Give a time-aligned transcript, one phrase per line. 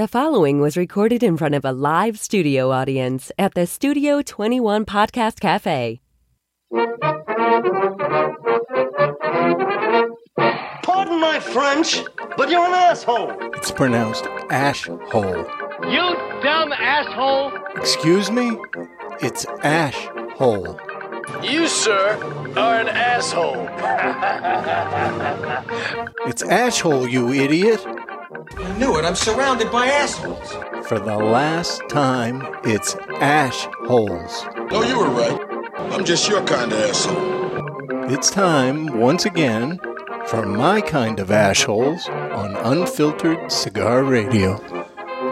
[0.00, 4.86] The following was recorded in front of a live studio audience at the Studio 21
[4.86, 6.00] Podcast Cafe.
[10.82, 12.02] Pardon my French,
[12.38, 13.36] but you're an asshole.
[13.52, 15.46] It's pronounced ash hole.
[15.82, 17.52] You dumb asshole!
[17.76, 18.56] Excuse me?
[19.20, 20.80] It's ash hole.
[21.42, 22.16] You, sir,
[22.56, 23.68] are an asshole.
[26.26, 27.84] It's ash hole, you idiot.
[28.32, 29.04] I knew it.
[29.04, 30.52] I'm surrounded by assholes.
[30.86, 34.44] For the last time, it's ash holes.
[34.70, 35.40] No, you were right.
[35.92, 38.12] I'm just your kind of asshole.
[38.12, 39.80] It's time, once again,
[40.26, 44.60] for my kind of ash holes on Unfiltered Cigar Radio.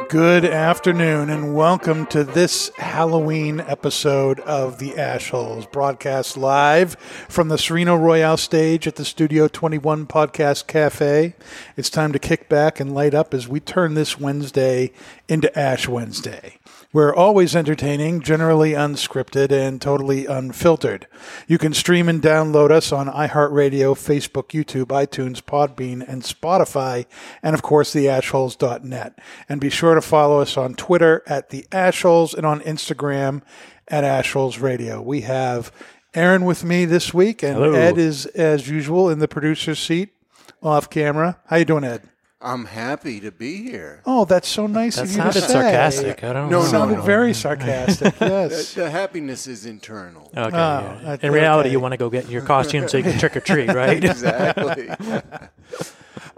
[0.08, 6.94] Good afternoon, and welcome to this Halloween episode of The Ashholes, broadcast live
[7.28, 11.34] from the Sereno Royale stage at the Studio 21 Podcast Cafe.
[11.76, 14.92] It's time to kick back and light up as we turn this Wednesday
[15.28, 16.57] into Ash Wednesday.
[16.90, 21.06] We're always entertaining, generally unscripted, and totally unfiltered.
[21.46, 27.04] You can stream and download us on iHeartRadio, Facebook, YouTube, iTunes, Podbean, and Spotify,
[27.42, 29.18] and of course, theashholes.net.
[29.50, 33.42] And be sure to follow us on Twitter at The Ashholes and on Instagram
[33.88, 35.02] at Ashholes Radio.
[35.02, 35.70] We have
[36.14, 37.74] Aaron with me this week, and Hello.
[37.74, 40.14] Ed is, as usual, in the producer's seat
[40.62, 41.38] off camera.
[41.48, 42.08] How you doing, Ed?
[42.40, 44.00] I'm happy to be here.
[44.06, 45.40] Oh, that's so nice That of you to say.
[45.40, 45.52] sounded say.
[45.52, 46.22] sarcastic.
[46.24, 46.64] I don't No, know.
[46.66, 47.02] It sounded no.
[47.02, 48.14] very sarcastic.
[48.20, 48.74] Yes.
[48.74, 50.26] the happiness is internal.
[50.36, 50.42] Okay.
[50.42, 51.00] Oh, yeah.
[51.02, 51.72] that's In reality, okay.
[51.72, 54.02] you want to go get your costume so you can trick or treat, right?
[54.04, 54.88] exactly.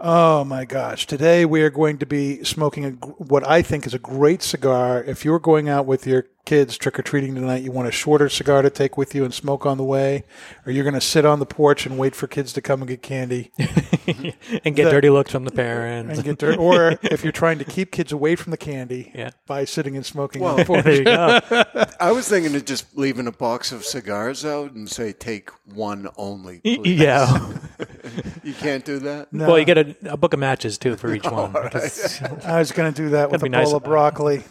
[0.02, 1.06] Oh my gosh!
[1.06, 5.04] Today we are going to be smoking a, what I think is a great cigar.
[5.04, 8.28] If you're going out with your kids trick or treating tonight, you want a shorter
[8.28, 10.24] cigar to take with you and smoke on the way,
[10.66, 12.88] or you're going to sit on the porch and wait for kids to come and
[12.88, 13.52] get candy
[14.64, 16.16] and get The- dirty looks from the parents.
[16.18, 16.58] and get dirt.
[16.58, 19.30] or if you're trying to keep kids away from the candy Yeah.
[19.46, 20.84] by sitting and smoking Well, on the porch.
[20.84, 21.40] there you go.
[22.00, 26.08] I was thinking of just leaving a box of cigars out and say, take one
[26.16, 26.58] only.
[26.58, 26.98] Please.
[27.00, 27.52] yeah.
[28.42, 29.32] You can't do that?
[29.32, 29.48] No.
[29.48, 31.52] Well, you get a, a book of matches too for each one.
[31.52, 34.42] because- I was going to do that with a be nice bowl of broccoli.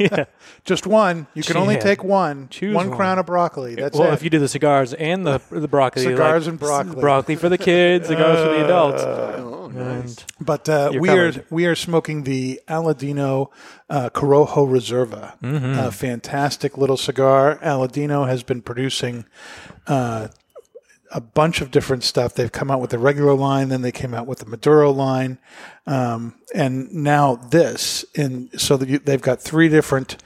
[0.00, 0.24] yeah.
[0.64, 1.26] Just one.
[1.34, 2.48] You can only take one.
[2.48, 2.96] Choose one one.
[2.96, 3.74] crown of broccoli.
[3.74, 4.14] That's well, it.
[4.14, 7.00] if you do the cigars and the the broccoli, Cigars like, and broccoli.
[7.00, 9.02] broccoli for the kids, cigars for the adults.
[9.02, 10.16] Oh, nice.
[10.40, 13.50] But uh, You're we are we are smoking the Aladino
[13.88, 15.78] uh, Corojo Reserva, Mm-hmm.
[15.78, 17.58] a fantastic little cigar.
[17.62, 19.24] Aladino has been producing
[19.86, 20.28] uh,
[21.12, 22.34] a bunch of different stuff.
[22.34, 25.38] They've come out with the regular line, then they came out with the Maduro line,
[25.86, 28.04] um, and now this.
[28.16, 30.16] And so that they've got three different.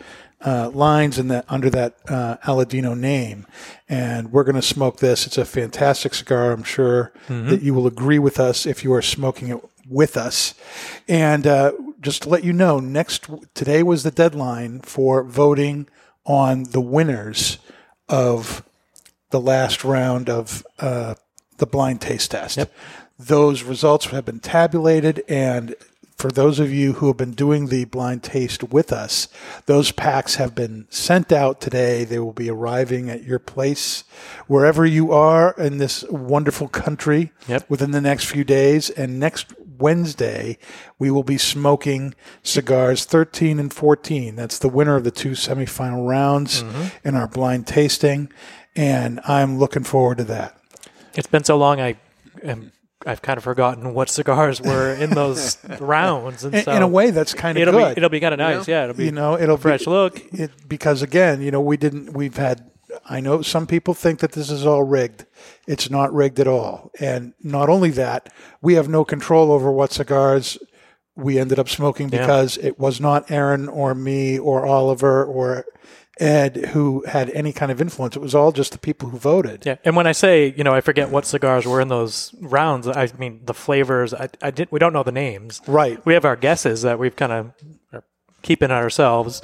[0.46, 3.46] Uh, lines in that under that uh, Aladino name,
[3.88, 5.26] and we're going to smoke this.
[5.26, 6.52] It's a fantastic cigar.
[6.52, 10.52] I'm sure that you will agree with us if you are smoking it with us.
[11.08, 15.88] And uh, just to let you know, next today was the deadline for voting
[16.26, 17.56] on the winners
[18.08, 18.62] of
[19.34, 21.14] the last round of uh,
[21.58, 22.56] the blind taste test.
[23.18, 25.74] Those results have been tabulated, and
[26.16, 29.26] for those of you who have been doing the blind taste with us,
[29.66, 32.04] those packs have been sent out today.
[32.04, 34.04] They will be arriving at your place
[34.46, 37.68] wherever you are in this wonderful country Yep.
[37.68, 38.88] within the next few days.
[38.90, 40.56] And next Wednesday,
[41.00, 42.14] we will be smoking
[42.44, 44.36] cigars 13 and 14.
[44.36, 46.62] That's the winner of the two semifinal rounds
[47.04, 48.30] in our blind tasting.
[48.76, 50.56] And I'm looking forward to that.
[51.14, 51.80] it's been so long.
[51.80, 51.96] I
[52.42, 52.72] am.
[53.06, 56.88] I've kind of forgotten what cigars were in those rounds, and In, so in a
[56.88, 57.94] way, that's kind of it'll good.
[57.94, 58.66] be it'll be kind of nice.
[58.66, 60.22] Yeah, it'll be you know, it'll fresh be, look.
[60.32, 62.14] It, because again, you know, we didn't.
[62.14, 62.70] We've had.
[63.06, 65.26] I know some people think that this is all rigged.
[65.66, 66.92] It's not rigged at all.
[67.00, 70.56] And not only that, we have no control over what cigars
[71.16, 72.20] we ended up smoking Yeah.
[72.20, 75.64] because it was not Aaron or me or Oliver or
[76.20, 78.14] Ed who had any kind of influence.
[78.16, 79.66] It was all just the people who voted.
[79.66, 82.86] Yeah, and when I say you know I forget what cigars were in those rounds,
[82.86, 84.14] I mean the flavors.
[84.14, 84.68] I, I did.
[84.70, 85.60] We don't know the names.
[85.66, 86.04] Right.
[86.06, 87.52] We have our guesses that we've kind of
[87.92, 88.04] are
[88.42, 89.42] keeping ourselves.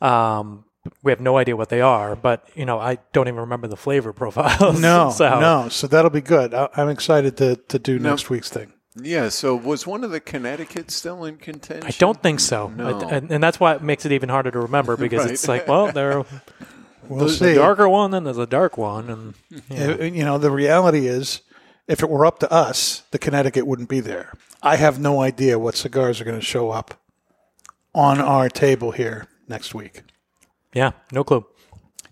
[0.00, 0.64] Um,
[1.02, 3.76] we have no idea what they are, but you know I don't even remember the
[3.76, 4.80] flavor profiles.
[4.80, 5.68] No, so, no.
[5.68, 6.54] So that'll be good.
[6.54, 8.10] I, I'm excited to, to do No.
[8.10, 8.72] next week's thing.
[9.02, 11.86] Yeah, so was one of the Connecticut still in contention?
[11.86, 12.98] I don't think so, No.
[13.00, 15.30] I- and, and that's why it makes it even harder to remember because Right.
[15.32, 16.24] it's like, well, there,
[17.08, 17.52] We'll there's see.
[17.52, 19.34] a darker one, then there's a dark one, and
[19.70, 21.40] Uh, You know, the reality is,
[21.86, 24.32] if it were up to us, the Connecticut wouldn't be there.
[24.62, 26.94] I have no idea what cigars are going to show up
[27.94, 30.02] on our table here next week.
[30.74, 31.46] yeah, no clue.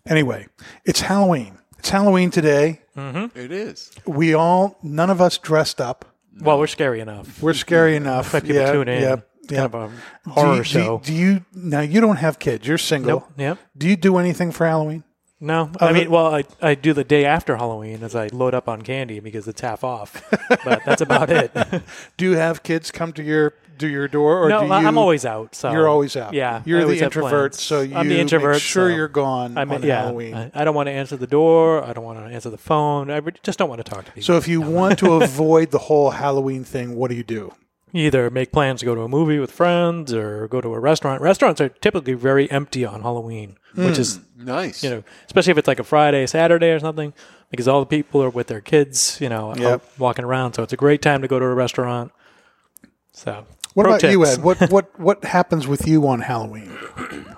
[0.06, 0.46] Anyway,
[0.84, 1.58] it's Halloween.
[1.78, 2.80] It's Halloween today.
[2.96, 3.90] It is.
[4.06, 6.04] We all, none of us dressed up.
[6.40, 7.42] Well, we're scary enough.
[7.42, 8.06] We're scary mm-hmm.
[8.06, 8.34] enough.
[8.34, 9.02] Let people yeah, tune in.
[9.02, 9.16] yeah.
[9.48, 11.00] kind of a horror do you, show.
[11.02, 11.80] Do you, do you now?
[11.80, 12.66] You don't have kids.
[12.66, 13.20] You're single.
[13.20, 13.32] Nope.
[13.36, 13.58] Yep.
[13.76, 15.04] Do you do anything for Halloween?
[15.38, 18.68] No, I mean, well, I, I do the day after Halloween as I load up
[18.68, 20.22] on candy because it's half off,
[20.64, 21.52] but that's about it.
[22.16, 24.96] Do you have kids come to your do your door, or no, do you, I'm
[24.96, 25.54] always out.
[25.54, 26.32] So You're always out.
[26.32, 28.62] Yeah, you're the introvert, so you I'm the introvert.
[28.62, 30.34] sure so you're gone I'm, on yeah, Halloween.
[30.34, 31.84] I, I don't want to answer the door.
[31.84, 33.10] I don't want to answer the phone.
[33.10, 34.22] I just don't want to talk to people.
[34.22, 37.52] so if you want to avoid the whole Halloween thing, what do you do?
[37.92, 41.22] either make plans to go to a movie with friends or go to a restaurant.
[41.22, 44.82] Restaurants are typically very empty on Halloween, which is Nice.
[44.82, 47.12] you know, especially if it's like a Friday, Saturday or something,
[47.50, 49.82] because all the people are with their kids, you know, Yep.
[49.98, 50.54] walking around.
[50.54, 52.12] So it's a great time to go to a restaurant.
[53.12, 54.24] So What pro about you.
[54.26, 54.42] Ed?
[54.42, 56.70] What what what happens with you on Halloween?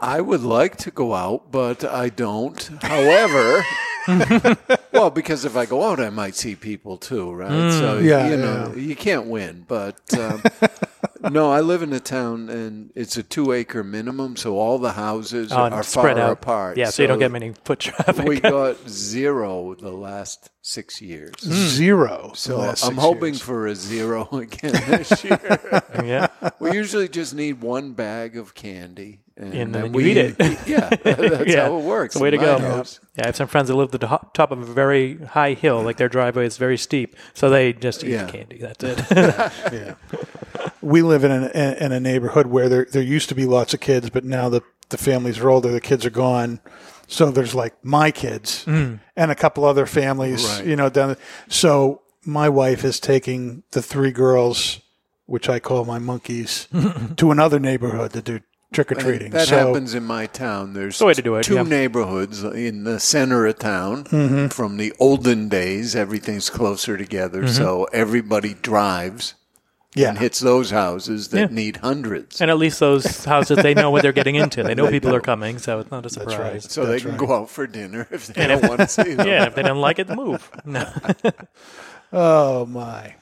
[0.00, 2.60] I would like to go out, but I don't.
[2.82, 3.64] However,
[4.92, 7.70] well, because if I go out, I might see people too, right?
[7.72, 9.64] so Yeah, you know, you can't win.
[9.68, 10.42] But um,
[11.30, 15.52] no, I live in a town, and it's a two-acre minimum, so all the houses
[15.52, 16.32] Oh, and are spread far out.
[16.32, 16.76] apart.
[16.76, 18.24] Yeah, so, you don't get many foot traffic.
[18.26, 21.32] We got zero the last six years.
[21.42, 21.50] Hmm.
[21.52, 22.30] Zero.
[22.32, 23.42] the So I'm hoping years.
[23.42, 25.60] for a zero again this year.
[26.04, 26.28] yeah.
[26.60, 30.36] we usually just need one bag of candy, and, And then we eat it.
[30.66, 31.66] Yeah, that's yeah.
[31.66, 32.14] how it works.
[32.14, 32.58] It's the way to in go.
[32.58, 32.98] house.
[33.16, 35.54] Yeah, I have some friends that live at the top top of a very high
[35.54, 38.28] hill, like their driveway is very steep, so they just eat Yeah.
[38.28, 38.58] candy.
[38.58, 39.96] That's it.
[40.82, 43.80] We live in a, in a neighborhood where there there used to be lots of
[43.80, 46.60] kids, but now the the families are older, the kids are gone.
[47.06, 50.66] So there's like my kids and a couple other families, Right.
[50.66, 51.16] you know, down.
[51.48, 54.80] So my wife is taking the three girls,
[55.24, 56.68] which I call my monkeys,
[57.16, 58.40] to another neighborhood to do
[58.74, 59.30] trick or treating.
[59.30, 60.74] That so, happens in my town.
[60.74, 61.62] There's the way to do it, two yeah.
[61.62, 64.04] neighborhoods in the center of town.
[64.04, 64.48] Mm-hmm.
[64.48, 69.37] From the olden days, everything's closer together, so everybody drives Mm-hmm.
[69.94, 70.10] Yeah.
[70.10, 71.46] and hits those houses that Yeah.
[71.56, 72.40] need hundreds.
[72.40, 74.62] and at least those houses, they know what they're getting into.
[74.62, 76.38] They know people are coming, so it's not a surprise.
[76.38, 76.62] right.
[76.62, 77.18] so they can right.
[77.18, 79.26] go out for dinner if they don't want to see them.
[79.26, 80.50] Yeah, if they don't like it, move.
[80.64, 80.86] No.
[82.12, 83.14] Oh my.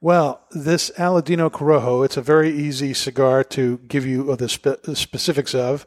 [0.00, 4.82] Well, this Aladino Corojo, it's a very easy cigar to give you uh, the, spe-
[4.82, 5.86] the specifics of.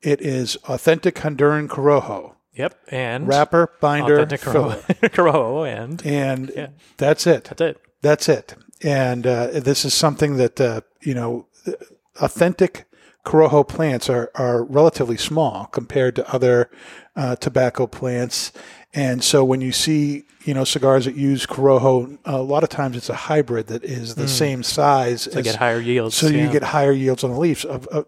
[0.00, 2.34] It is authentic Honduran Corojo.
[2.54, 4.76] Yep, and Wrapper, binder, authentic filler.
[5.14, 7.44] Corojo, and And that's it.
[7.44, 7.80] that's it.
[8.02, 8.54] That's it.
[8.82, 11.46] And uh, this is something that, uh, you know,
[12.20, 12.86] authentic
[13.24, 16.68] Corojo plants are, are relatively small compared to other
[17.14, 18.52] uh, tobacco plants.
[18.92, 22.96] And so when you see, you know, cigars that use Corojo, a lot of times
[22.96, 25.24] it's a hybrid that is the same size.
[25.24, 26.16] To get higher yields.
[26.16, 27.64] So you get higher yields on the leaves.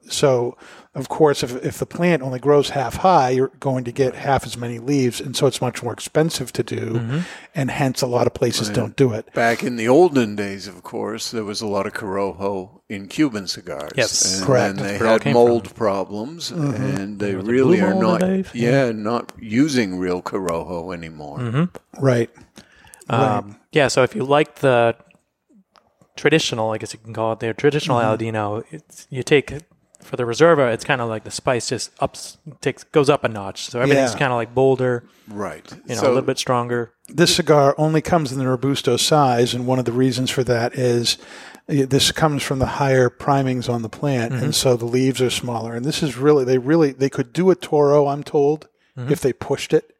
[0.08, 0.56] So,
[0.94, 4.46] of course, if, if the plant only grows half high, you're going to get half
[4.46, 5.20] as many leaves.
[5.20, 6.94] And so it's much more expensive to do.
[6.94, 7.18] Mm-hmm.
[7.54, 9.32] And hence, a lot of places don't do it.
[9.34, 13.48] Back in the olden days, of course, there was a lot of Corojo in Cuban
[13.48, 13.90] cigars.
[13.96, 14.38] Yes.
[14.38, 14.76] and Correct.
[14.76, 17.86] then they That's where it all had came mold problems, and they the really blue
[17.86, 18.20] are not.
[18.20, 18.54] Dave?
[18.54, 21.38] Yeah, not using real Corojo anymore.
[21.38, 22.04] Mm-hmm.
[22.04, 22.30] Right.
[23.08, 24.96] Um, yeah, so if you like the
[26.16, 28.22] traditional, I guess you can call it the traditional Mm-hmm.
[28.22, 29.52] Aladino, it's, you take
[30.04, 33.28] for the Reserva, it's kind of like the spice just ups takes goes up a
[33.28, 33.70] notch.
[33.70, 34.18] So everything's Yeah.
[34.18, 35.68] kind of like bolder, Right.
[35.86, 36.92] you know, so a little bit stronger.
[37.08, 40.74] This cigar only comes in the Robusto size, and one of the reasons for that
[40.74, 41.18] is
[41.68, 44.44] uh, this comes from the higher primings on the plant, Mm-hmm.
[44.44, 45.74] and so the leaves are smaller.
[45.74, 49.10] And this is really, they really, they could do a Toro, I'm told, Mm-hmm.
[49.12, 49.90] if they pushed it.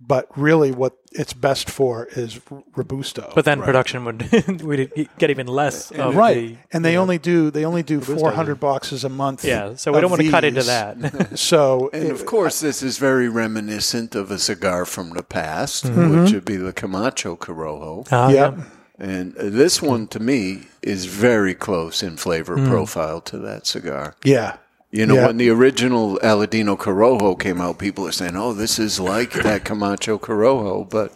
[0.00, 2.40] But really, what it's best for is
[2.74, 3.32] Robusto.
[3.34, 4.20] But then production would
[4.62, 8.60] would get even less of right, the and they only do they only do 400
[8.60, 9.44] boxes a month.
[9.44, 9.74] yeah.
[9.76, 10.96] So we don't want to cut into that.
[11.38, 16.22] So And of course, this is very reminiscent of a cigar from the past, Mm-hmm.
[16.22, 18.06] which would be the Camacho Corojo.
[18.12, 18.54] Uh, yeah,
[18.98, 22.68] And uh, this one, to me, is very close in flavor Mm.
[22.68, 24.14] profile to that cigar.
[24.24, 24.56] yeah,
[24.90, 25.26] You know, Yeah.
[25.26, 29.64] when the original Aladino Corojo came out, people are saying, "Oh, this is like that
[29.64, 31.12] Camacho Corojo," but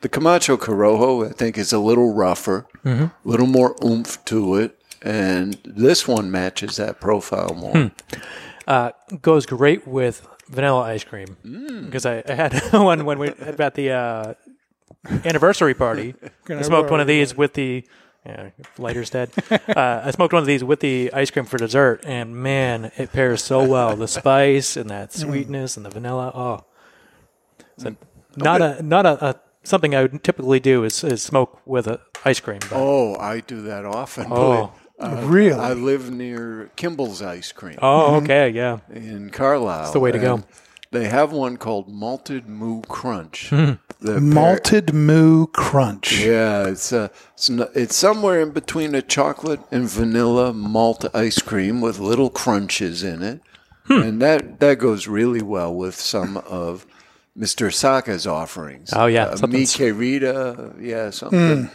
[0.00, 3.06] the Camacho Corojo, I think, is a little rougher, a Mm-hmm.
[3.24, 7.72] little more oomph to it, and this one matches that profile more.
[7.72, 7.86] Hmm.
[8.66, 8.90] uh,
[9.22, 11.86] goes great with vanilla ice cream Mm.
[11.86, 14.34] because I, I had one when we had at the uh,
[15.24, 16.14] anniversary party.
[16.48, 17.84] I smoked one of these with the
[18.24, 19.30] yeah, lighter's dead.
[19.50, 23.12] uh, I smoked one of these with the ice cream for dessert, and man, it
[23.12, 23.96] pairs so well.
[23.96, 26.32] The spice and that sweetness and the vanilla.
[26.34, 26.64] Oh,
[27.76, 27.96] so
[28.36, 32.00] not a not a, a something I would typically do is, is smoke with a
[32.24, 32.60] ice cream.
[32.60, 34.26] But, Oh, I do that often.
[34.30, 34.72] Oh.
[34.98, 35.58] Uh, Really?
[35.58, 38.78] I live near Kimball's Ice Cream oh, okay, yeah.
[38.92, 39.80] in Carlisle.
[39.80, 40.44] That's the way to go.
[40.92, 43.48] And They have one called Malted Moo Crunch.
[43.50, 43.72] Hmm.
[44.00, 46.20] The Malted Moo Crunch.
[46.24, 51.38] Yeah, it's uh, it's, n- it's somewhere in between a chocolate and vanilla malt ice
[51.40, 53.40] cream with little crunches in it,
[53.86, 54.02] Hmm.
[54.02, 56.84] and that that goes really well with some of
[57.38, 57.72] Mr.
[57.72, 58.90] Saka's offerings.
[58.92, 61.70] Oh, yeah, uh, something mi querida, yeah, something.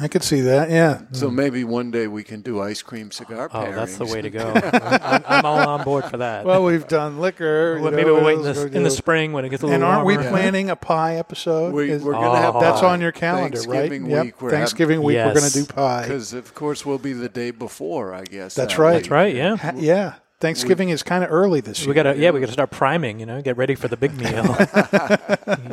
[0.00, 0.70] I could see that.
[0.70, 1.00] Yeah.
[1.10, 3.50] So maybe one day we can do ice cream cigar.
[3.52, 4.52] Oh, that's the way to go.
[4.72, 6.44] I'm, I'm all on board for that.
[6.44, 7.74] Well, we've done liquor.
[7.76, 9.64] you Well, know, maybe we'll what wait in the, in the spring when it gets
[9.64, 9.86] a little warmer.
[9.92, 10.30] And aren't we warmer.
[10.30, 11.74] planning a pie episode?
[11.74, 12.60] We, we're going to have Oh.
[12.60, 12.92] that's pie.
[12.92, 13.90] on your calendar, right?
[13.90, 14.24] Thanksgiving Yep.
[14.26, 14.42] week.
[14.42, 16.02] We're Thanksgiving week, we're going to do pie.
[16.02, 18.14] because of course we'll be the day before.
[18.14, 18.94] I guess That's that right.
[18.94, 19.02] week.
[19.02, 19.34] That's right.
[19.34, 19.56] Yeah.
[19.56, 20.14] Ha- yeah.
[20.40, 21.88] Thanksgiving is kind of early this year.
[21.90, 23.20] We gotta, yeah, we gotta start priming.
[23.20, 24.56] You know, get ready for the big meal.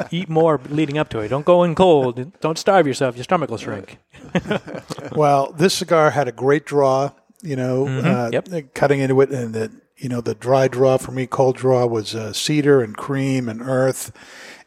[0.12, 1.29] Eat more leading up to it.
[1.29, 2.39] Don't go in cold.
[2.41, 3.15] Don't starve yourself.
[3.15, 3.97] Your stomach will shrink.
[5.15, 7.12] Well, this cigar had a great draw.
[7.41, 8.74] You know, uh, Yep.
[8.74, 12.13] cutting into it, and the you know the dry draw for me, cold draw was
[12.13, 14.12] uh, cedar and cream and earth,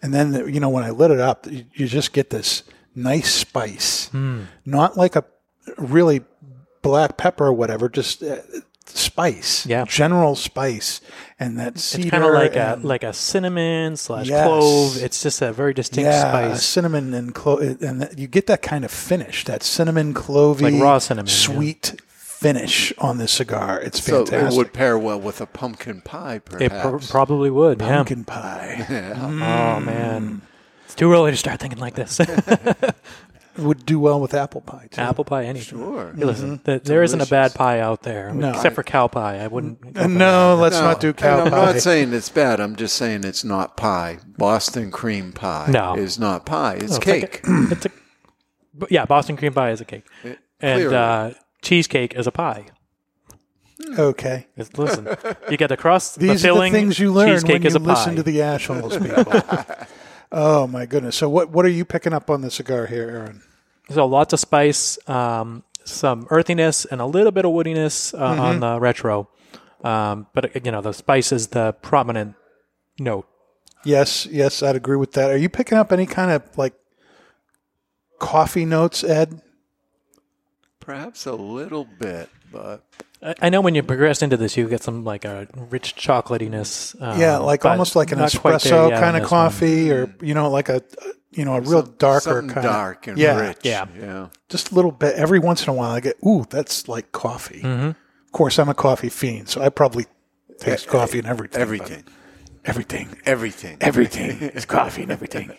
[0.03, 2.63] and then the, you know when I lit it up, you, you just get this
[2.95, 4.11] nice spice,
[4.65, 5.25] not like a
[5.77, 6.23] really
[6.83, 8.39] black pepper or whatever, just uh,
[8.97, 9.85] spice, Yeah.
[9.87, 11.01] general spice,
[11.39, 14.47] and that cedar, It's kind of like a like a cinnamon slash Yes.
[14.47, 14.97] clove.
[15.03, 16.65] It's just a very distinct yeah, spice.
[16.65, 20.99] cinnamon and clove, and you get that kind of finish, that cinnamon clovey, Like raw
[20.99, 21.35] cinnamon, yeah.
[21.37, 23.79] sweet finish on this cigar.
[23.81, 24.53] It's So fantastic.
[24.53, 27.07] it would pair well with a pumpkin pie, It perhaps.
[27.07, 27.79] pr- probably would.
[27.79, 29.13] Pumpkin pie Yeah.
[29.17, 30.41] Oh man, mm.
[30.87, 32.19] it's too early to start thinking like this.
[33.61, 35.01] would do well with apple pie too.
[35.01, 35.79] Apple pie, anything.
[35.79, 36.13] Sure.
[36.17, 38.51] Hey, listen, th- there isn't a bad pie out there, No.
[38.51, 39.39] except for cow pie.
[39.39, 39.97] I wouldn't.
[39.97, 41.73] Uh, no, let's No, not do cow and I'm pie.
[41.73, 42.61] not saying it's bad.
[42.61, 44.19] I'm just saying it's not pie.
[44.39, 45.95] Boston cream pie No.
[45.95, 46.75] is not pie.
[46.75, 46.99] It's that.
[46.99, 47.23] It's cake.
[47.23, 47.91] like a- it's a,
[48.75, 50.05] but yeah, Boston cream pie is a cake,
[50.61, 51.31] and uh,
[51.63, 52.67] cheesecake is a pie.
[53.99, 55.09] okay, It's, listen,
[55.51, 56.73] you get the crust, the these are the filling.
[56.73, 58.17] things you learn cheesecake when you is a listen pie.
[58.17, 59.87] to the Ashholes people.
[60.33, 61.17] oh my goodness!
[61.17, 63.43] So what what are you picking up on the cigar here, Aaron?
[63.91, 68.41] So lots of spice, um, some earthiness, and a little bit of woodiness uh, Mm-hmm.
[68.41, 69.29] on the retro.
[69.83, 72.35] Um, but uh, you know, the spice is the prominent
[72.99, 73.27] note.
[73.85, 75.31] Yes, yes, I'd agree with that.
[75.31, 76.75] Are you picking up any kind of like
[78.19, 79.41] coffee notes, Ed?
[80.81, 82.85] Perhaps a little bit, but
[83.23, 87.01] I, I know when you progress into this, you get some like a rich chocolatiness.
[87.01, 89.51] Um, yeah, like almost like an not there espresso kind of this one.
[89.51, 90.83] coffee, or you know, like a
[91.33, 93.59] you know a real darker something kind dark and yeah, rich.
[93.63, 93.87] Yeah.
[93.99, 94.29] yeah.
[94.49, 95.15] just a little bit.
[95.15, 97.63] Every once in a while, I get ooh, that's like coffee.
[97.63, 97.89] Mm-hmm.
[97.89, 100.07] Of course, I'm a coffee fiend, so I probably
[100.59, 101.61] taste coffee and everything.
[101.61, 102.05] Everything.
[102.65, 103.77] everything, Everything.
[103.81, 105.53] everything is coffee and everything.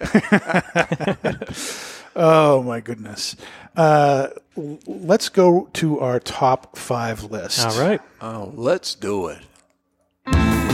[2.16, 3.36] oh my goodness!
[3.76, 4.28] Uh,
[4.86, 7.66] let's go to our top five list.
[7.66, 8.00] All right.
[8.20, 9.38] Oh, let's do it.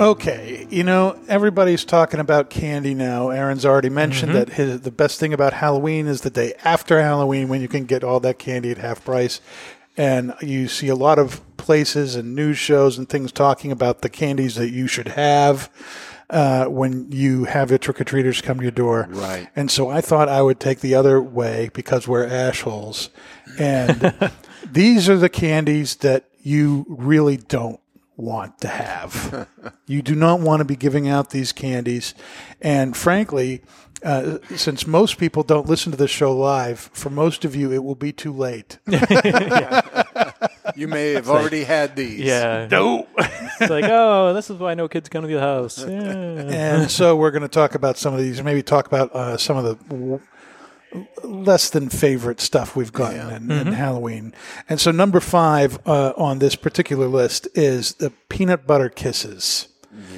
[0.00, 3.30] Okay, you know everybody's talking about candy now.
[3.30, 4.38] Aaron's already mentioned Mm-hmm.
[4.38, 7.84] that his, the best thing about Halloween is the day after Halloween when you can
[7.84, 9.40] get all that candy at half price,
[9.96, 14.08] and you see a lot of places and news shows and things talking about the
[14.08, 15.68] candies that you should have
[16.30, 19.06] uh, when you have your trick or treaters come to your door.
[19.10, 19.48] Right.
[19.56, 23.08] And so I thought I would take the other way because we're ashholes,
[23.58, 24.14] and
[24.70, 27.80] these are the candies that you really don't
[28.18, 29.48] want to have.
[29.86, 32.14] you do not want to be giving out these candies.
[32.60, 33.62] And frankly,
[34.02, 37.82] uh, since most people don't listen to the show live, for most of you, it
[37.82, 38.78] will be too late.
[40.76, 42.20] You may have already had these.
[42.20, 42.68] Yeah.
[42.70, 43.08] No.
[43.18, 45.78] it's like, oh, this is why no kids come to the house.
[45.88, 45.96] Yeah.
[45.96, 49.56] and so we're going to talk about some of these, maybe talk about uh, some
[49.56, 50.20] of the w-
[51.22, 54.34] less than favorite stuff we've gotten in, in Halloween.
[54.68, 59.68] And so number five uh, on this particular list is the peanut butter kisses.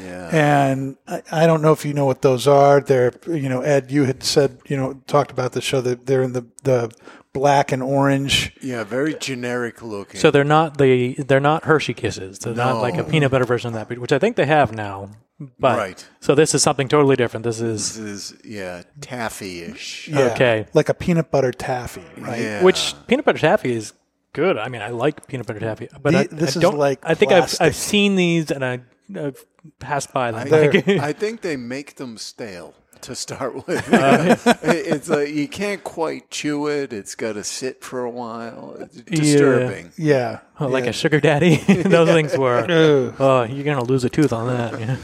[0.03, 0.29] Yeah.
[0.33, 2.81] And I, I don't know if you know what those are.
[2.81, 6.23] They're, you know, Ed, you had said, you know, talked about the show that they're
[6.23, 6.93] in the, the
[7.33, 8.53] black and orange.
[8.61, 10.21] Yeah, very generic looking.
[10.21, 12.39] So they're not the they're not Hershey Kisses.
[12.41, 15.11] They're not like a peanut butter version of that, which I think they have now.
[15.59, 16.07] But Right.
[16.21, 17.45] so this is something totally different.
[17.45, 20.09] This is this is yeah, taffy-ish.
[20.09, 20.67] Yeah, Okay.
[20.75, 22.41] Like a peanut butter taffy, right?
[22.41, 22.63] Yeah.
[22.63, 23.93] which peanut butter taffy is
[24.33, 24.59] good.
[24.59, 26.99] I mean, I like peanut butter taffy, but The- I, this I is don't, like
[27.03, 27.55] I think I've.
[27.61, 28.81] I've seen these and I,
[29.17, 29.45] I've
[29.79, 30.53] passed by them.
[30.53, 32.75] I, Like, I think they make them stale.
[33.03, 33.87] To start with.
[34.63, 36.93] It- it's like you can't quite chew it.
[36.93, 38.77] It's got to sit for a while.
[38.81, 39.93] It's disturbing.
[39.97, 40.41] Yeah.
[40.59, 40.91] Oh, like yeah.
[40.91, 41.57] a sugar daddy.
[41.67, 42.67] Those things were.
[43.19, 44.79] Oh, you're gonna lose a tooth on that.
[44.79, 44.97] Yeah.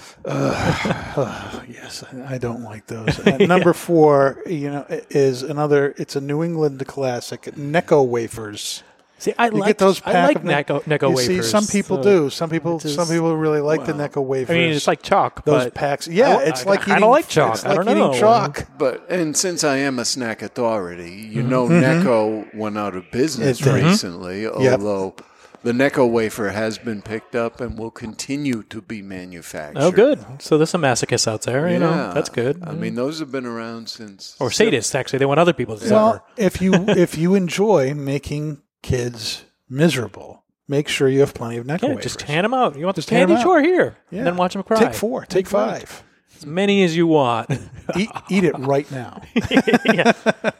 [1.68, 3.18] Yes, I I don't like those.
[3.20, 5.94] Uh, number four, you know, is another.
[5.96, 8.82] It's a New England classic, Necco wafers.
[9.18, 11.44] See, I You like get those I like of Ne- Necco, Necco you wafers.
[11.46, 12.30] See, some people so- do.
[12.30, 14.50] Some people, it some people really like the Necco wafers.
[14.54, 15.44] I mean, it's like chalk.
[15.46, 16.06] those packs.
[16.06, 17.11] Yeah, I- it's I like kinda eating.
[17.11, 17.54] like chalk.
[17.54, 18.18] It's I like don't eating know.
[18.18, 18.66] chalk.
[18.78, 23.61] But and since I am a snack authority, you know Necco went out of business
[23.61, 23.70] Mm-hmm.
[23.70, 23.85] It did.
[23.87, 25.14] recently, although
[25.62, 29.80] the Necco wafer has been picked up and will continue to be manufactured.
[29.82, 30.25] Oh, good.
[30.40, 31.68] So there's some masochists out there.
[31.70, 32.12] You know, Yeah.
[32.14, 32.62] that's good.
[32.64, 35.20] I mean, those have been around since or sadists actually.
[35.20, 36.25] They want other people to Well, suffer.
[36.37, 41.82] if you if you enjoy making kids miserable, make sure you have plenty of Necco
[41.82, 42.04] Yeah, wafers.
[42.04, 42.76] just hand them out.
[42.78, 43.44] You want Just the hand candy 'em out.
[43.44, 44.18] chore here, Yeah.
[44.18, 44.78] and then watch them cry.
[44.78, 45.24] Take four.
[45.26, 45.80] Take Right.
[45.80, 46.02] five.
[46.38, 47.48] as many as you want.
[47.96, 49.22] eat, eat it right now.
[49.92, 50.12] yeah.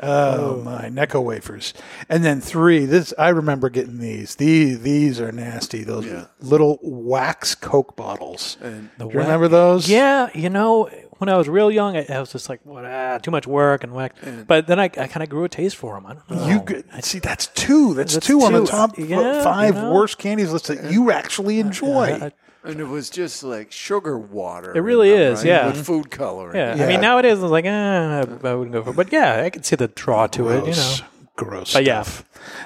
[0.00, 1.74] Oh, oh my Necco wafers,
[2.08, 2.84] and then three.
[2.84, 4.36] This I remember getting these.
[4.36, 5.82] These these are nasty.
[5.82, 6.26] Those Yeah.
[6.40, 8.58] little wax Coke bottles.
[8.62, 9.90] And Do you remember those?
[9.90, 12.84] Yeah, you know, when I was real young, I, I was just like, "What?
[12.84, 14.14] Ah, too much work and whack."
[14.46, 16.06] But then I, I kind of grew a taste for them.
[16.06, 16.48] I don't know.
[16.48, 17.94] You could, see that's two.
[17.94, 18.66] That's, That's two on the two.
[18.66, 19.92] top f- Yeah, five you know.
[19.92, 22.18] worst candies list that you actually enjoy.
[22.22, 22.32] I-
[22.64, 24.76] and it was just like sugar water.
[24.76, 25.46] It really in is, right?
[25.46, 25.66] yeah.
[25.68, 26.56] with food coloring.
[26.56, 26.74] yeah.
[26.76, 26.84] Yeah.
[26.84, 28.90] I mean, nowadays I was like, eh, I, I wouldn't go for.
[28.90, 28.96] it.
[28.96, 30.66] But yeah, I could see the draw to it.
[30.66, 31.02] You know, Gross.
[31.36, 32.02] Gross But yeah.
[32.02, 32.24] stuff.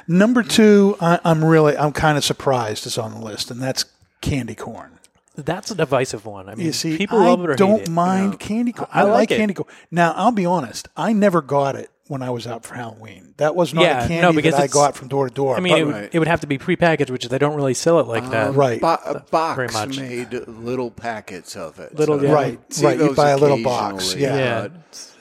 [0.09, 3.85] Number two, I, I'm really, I'm kind of surprised is on the list, and that's
[4.23, 4.99] candy corn.
[5.37, 6.49] That's a divisive one.
[6.49, 7.59] I mean, You see, people I love it or hate it.
[7.59, 7.91] don't hate it.
[7.91, 8.89] mind candy corn.
[8.93, 9.69] I I, like like candy corn.
[9.91, 10.89] Now, I'll be honest.
[10.97, 13.35] I never got it when I was out for Halloween.
[13.39, 15.35] That was not Yeah, a no, candy because that I it's- got from door to
[15.35, 15.57] door.
[15.57, 16.11] I mean, but- it, would, Right.
[16.13, 18.55] it would have to be prepackaged, which they don't really sell it like that.
[18.55, 18.81] right.
[18.81, 19.99] Bo- a box Very much.
[19.99, 21.95] made little packets of it.
[21.97, 22.33] Little- So yeah.
[22.33, 24.37] Right, right, you buy a little box, yeah.
[24.37, 24.69] Yeah,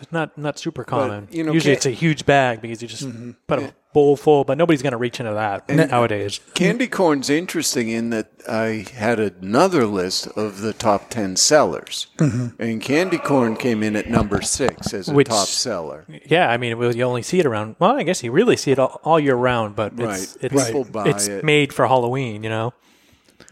[0.02, 1.28] it's not not super common.
[1.32, 3.32] you know, Usually, ca- it's a huge bag because you just Mm-hmm.
[3.48, 6.40] put a bowl full, but nobody's going to reach into that nowadays.
[6.54, 12.08] Candy corn's interesting in that I had another list of the top 10 sellers.
[12.18, 12.62] Mm-hmm.
[12.62, 16.06] And candy corn came in at number six as a Which- top seller.
[16.26, 17.76] Yeah, I mean, well, you only see it around.
[17.80, 20.38] Well, I guess you really see it all, all year round, but it's Right.
[20.52, 21.44] it's, People buy it's it.
[21.44, 22.44] made for Halloween.
[22.44, 22.74] You know,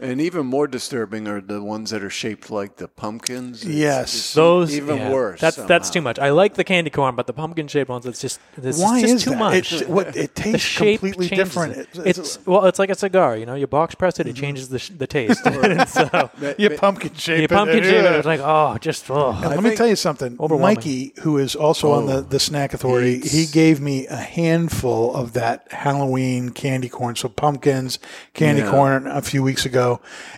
[0.00, 3.62] And even more disturbing are the ones that are shaped like the pumpkins.
[3.62, 4.12] It's Yes.
[4.12, 5.40] just those even yeah, worse.
[5.40, 6.18] That's that's too much.
[6.18, 9.14] I like the candy corn, but the pumpkin shaped ones, it's just it's Why just
[9.14, 9.38] is too that?
[9.38, 9.72] much.
[9.74, 11.76] It, what, it tastes completely changes different.
[11.76, 11.88] It.
[12.06, 13.36] It's, It's, well, it's like a cigar.
[13.36, 14.40] You know, you box press it, it Mm-hmm.
[14.40, 15.44] changes the sh- the taste.
[15.46, 17.38] And so you pumpkin shape.
[17.38, 18.12] you it, pumpkin shape it.
[18.12, 19.32] It's like oh, just oh.
[19.32, 20.36] And let me tell you something.
[20.40, 25.14] Mikey, who is also on the, the snack authority, Hates- he gave me a handful
[25.14, 27.16] of that Halloween candy corn.
[27.16, 27.98] So pumpkins,
[28.34, 28.70] candy Yeah.
[28.70, 29.89] corn a few weeks ago.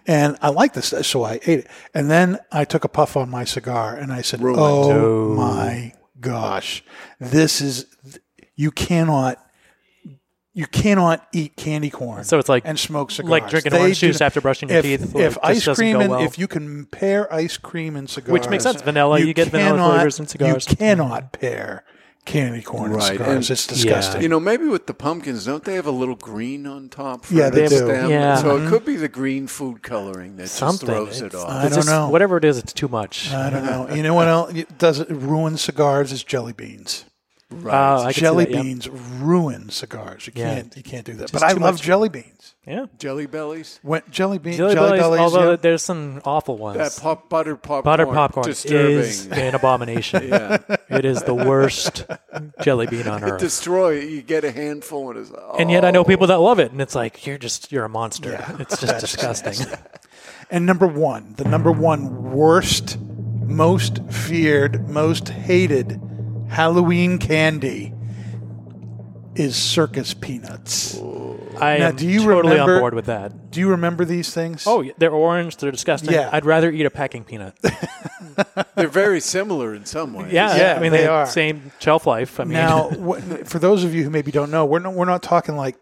[0.07, 1.67] And I like this, so I ate it.
[1.95, 4.61] And then I took a puff on my cigar and I said, Ruined.
[4.61, 6.85] Oh my gosh.
[7.21, 7.87] This is,
[8.57, 9.39] you cannot.
[10.55, 12.25] You cannot eat candy corn.
[12.25, 13.31] So it's like- and smoke cigars.
[13.31, 15.99] like drinking They orange juice not- after brushing your if, teeth, like, If ice cream
[15.99, 16.21] and well.
[16.23, 18.83] if you can pair ice cream and cigars, Which makes sense.
[18.83, 20.67] Vanilla, you get vanilla flavors in cigars.
[20.69, 21.85] You cannot pair
[22.25, 23.29] candy corn Right, and cigars.
[23.35, 24.23] and- it's disgusting.
[24.23, 27.25] You know, maybe with the pumpkins, don't they have a little green on top?
[27.25, 27.77] For Yeah, they the do.
[27.79, 28.11] stem?
[28.11, 28.37] Yeah.
[28.37, 28.69] So it mm-hmm.
[28.71, 31.51] could be the green food coloring that Something just throws it It's- off.
[31.51, 32.09] I it's don't just- know.
[32.11, 33.33] Whatever it is, it's too much.
[33.33, 33.89] I don't know.
[33.95, 37.05] You know what else it does it ruin cigars is jelly beans.
[37.65, 38.63] Uh, I can see jelly that, yeah.
[38.63, 40.27] beans ruin cigars.
[40.27, 40.55] You Yeah.
[40.55, 41.21] can't you can't do that.
[41.23, 41.83] Just But I love much.
[41.83, 42.55] jelly beans.
[42.67, 42.87] Yeah.
[42.99, 43.81] Jelly bellies?
[43.83, 45.57] When jelly beans, Jelly, jelly, bellies, bellies, although yeah.
[45.57, 46.79] there's some awful ones.
[46.79, 47.83] That pop, butter popcorn.
[47.83, 48.99] Butter popcorn Disturbing.
[48.99, 50.29] is an abomination.
[50.29, 50.59] yeah.
[50.89, 52.05] It is the worst
[52.63, 53.41] jelly bean on earth.
[53.41, 54.09] Destroy it.
[54.09, 55.57] You get a handful and it's oh.
[55.59, 57.89] and yet I know people that love it, and it's like you're just you're a
[57.89, 58.45] monster.
[58.61, 59.67] It's just disgusting.
[60.51, 66.01] And number one, the number one worst, most feared, most hated
[66.53, 67.93] Halloween candy
[69.35, 70.99] is circus peanuts.
[71.59, 73.51] I Now, am do you totally remember- on board with that.
[73.51, 74.65] Do you remember these things?
[74.67, 75.57] Oh, yeah, they're orange.
[75.59, 76.13] They're disgusting.
[76.13, 76.29] Yeah.
[76.33, 77.55] I'd rather eat a packing peanut.
[78.77, 80.33] They're very similar in some ways.
[80.33, 81.23] Yeah, Yeah, I mean they they are.
[81.23, 82.41] are same shelf life.
[82.41, 82.89] I mean, Now,
[83.45, 85.77] for those of you who maybe don't know, we're not, we're not talking like,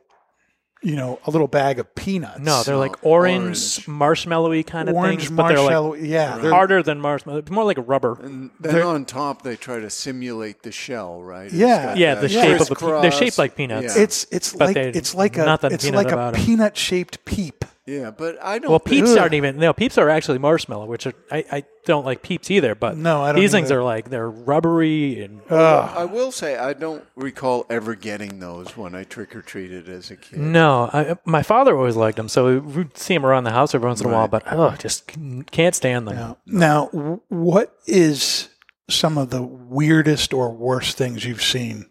[0.83, 2.40] you know, a little bag of peanuts.
[2.40, 5.90] no, they're like No, orange, marshmallowy kind of orange things, but they're marshmallow.
[5.93, 7.43] like yeah, they're, harder than marshmallow.
[7.51, 8.19] More like a rubber.
[8.23, 11.47] And then on top, they try to simulate the shell, right?
[11.47, 11.85] It's Yeah.
[11.87, 13.97] got Yeah, that the shape of a pe- they're shaped like peanuts.
[13.97, 14.03] Yeah.
[14.03, 16.45] it's it's But like they- it's like a nothing it's peanut like a about 'em.
[16.45, 17.64] peanut shaped peep.
[17.90, 18.70] Yeah, but I don't.
[18.70, 19.18] Well, peeps Ugh.
[19.18, 19.57] aren't even.
[19.59, 22.74] No, peeps are actually marshmallow, which are, I, I don't like peeps either.
[22.74, 23.81] But No, I don't These things either.
[23.81, 28.94] are like they're rubbery and I will say I don't recall ever getting those when
[28.94, 30.38] I trick or treated as a kid.
[30.38, 30.88] no.
[30.92, 34.00] I, my father always liked them, so we'd see them around the house every once
[34.00, 34.29] in a while.
[34.29, 35.11] But oh, just
[35.50, 36.14] can't stand them.
[36.16, 38.48] Now, now, what is
[38.88, 41.87] some of the weirdest or worst things you've seen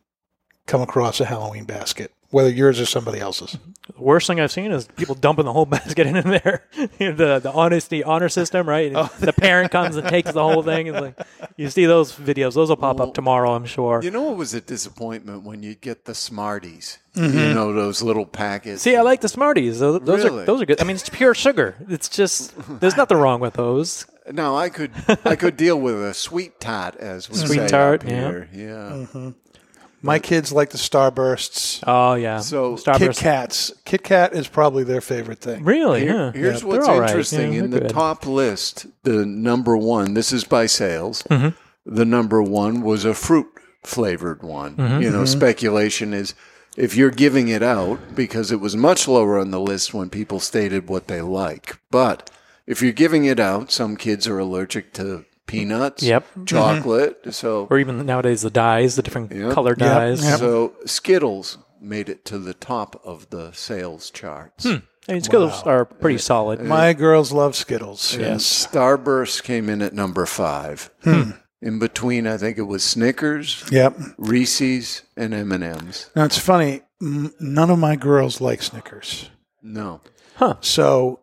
[0.66, 3.58] come across a Halloween basket, whether yours or somebody else's?
[3.96, 6.64] The worst thing I've seen is people dumping the whole basket in there.
[7.00, 8.92] the the honesty honor system, right?
[8.96, 9.12] Oh.
[9.20, 10.88] The parent comes and takes the whole thing.
[10.88, 11.20] It's like
[11.58, 14.02] you see those videos; those will pop up tomorrow, I'm sure.
[14.04, 17.00] You know what was a disappointment when you get the Smarties?
[17.16, 17.38] Mm-hmm.
[17.38, 18.84] You know those little packets.
[18.84, 19.80] See, I like the Smarties.
[19.80, 20.44] Those, those Really?
[20.44, 20.80] are those are good.
[20.80, 21.76] I mean, it's pure sugar.
[21.90, 24.06] It's just there's nothing wrong with those.
[24.32, 24.92] No, I could
[25.26, 28.30] I could deal with a sweet tart as we Sweet say tart, up yeah.
[28.30, 28.50] here.
[28.54, 29.32] Yeah.
[30.02, 31.84] My kids like the Starbursts.
[31.86, 32.40] Oh yeah.
[32.40, 33.20] So, Kit Starburst.
[33.20, 33.74] Kats.
[33.86, 35.64] Kit Kat is probably their favorite thing.
[35.64, 36.02] Really?
[36.02, 36.32] Here- yeah.
[36.32, 37.10] here's Yeah, what's they're all right.
[37.10, 37.94] interesting Yeah, in they're the good.
[37.94, 38.88] top list.
[39.04, 40.14] The number one.
[40.14, 41.24] This is by sales.
[41.24, 41.50] Mm-hmm.
[41.86, 43.48] The number one was a fruit
[43.84, 44.76] flavored one.
[44.76, 45.02] Mm-hmm.
[45.02, 46.34] You know, speculation is
[46.78, 50.40] if you're giving it out because it was much lower on the list when people
[50.40, 51.78] stated what they like.
[51.92, 52.30] But
[52.68, 56.26] if you're giving it out, some kids are allergic to peanuts, Yep.
[56.46, 57.18] chocolate.
[57.34, 59.54] So Or even nowadays the dyes, the different Yep.
[59.54, 60.24] color dyes.
[60.24, 60.40] yep.
[60.40, 64.64] So Skittles made it to the top of the sales charts.
[64.66, 64.76] Hmm.
[65.08, 66.62] I mean, Skittles are pretty solid.
[66.62, 68.16] My girls love Skittles.
[68.16, 68.44] Yes.
[68.72, 70.92] Starburst came in at number five.
[71.04, 71.32] Hmm.
[71.62, 73.98] In between, I think it was Snickers, Yep.
[74.18, 76.10] Reese's, and M and M's.
[76.16, 76.82] Now it's funny.
[77.02, 79.30] m- None of my girls like Snickers.
[79.64, 80.02] No,
[80.36, 80.56] Huh.
[80.62, 81.20] So,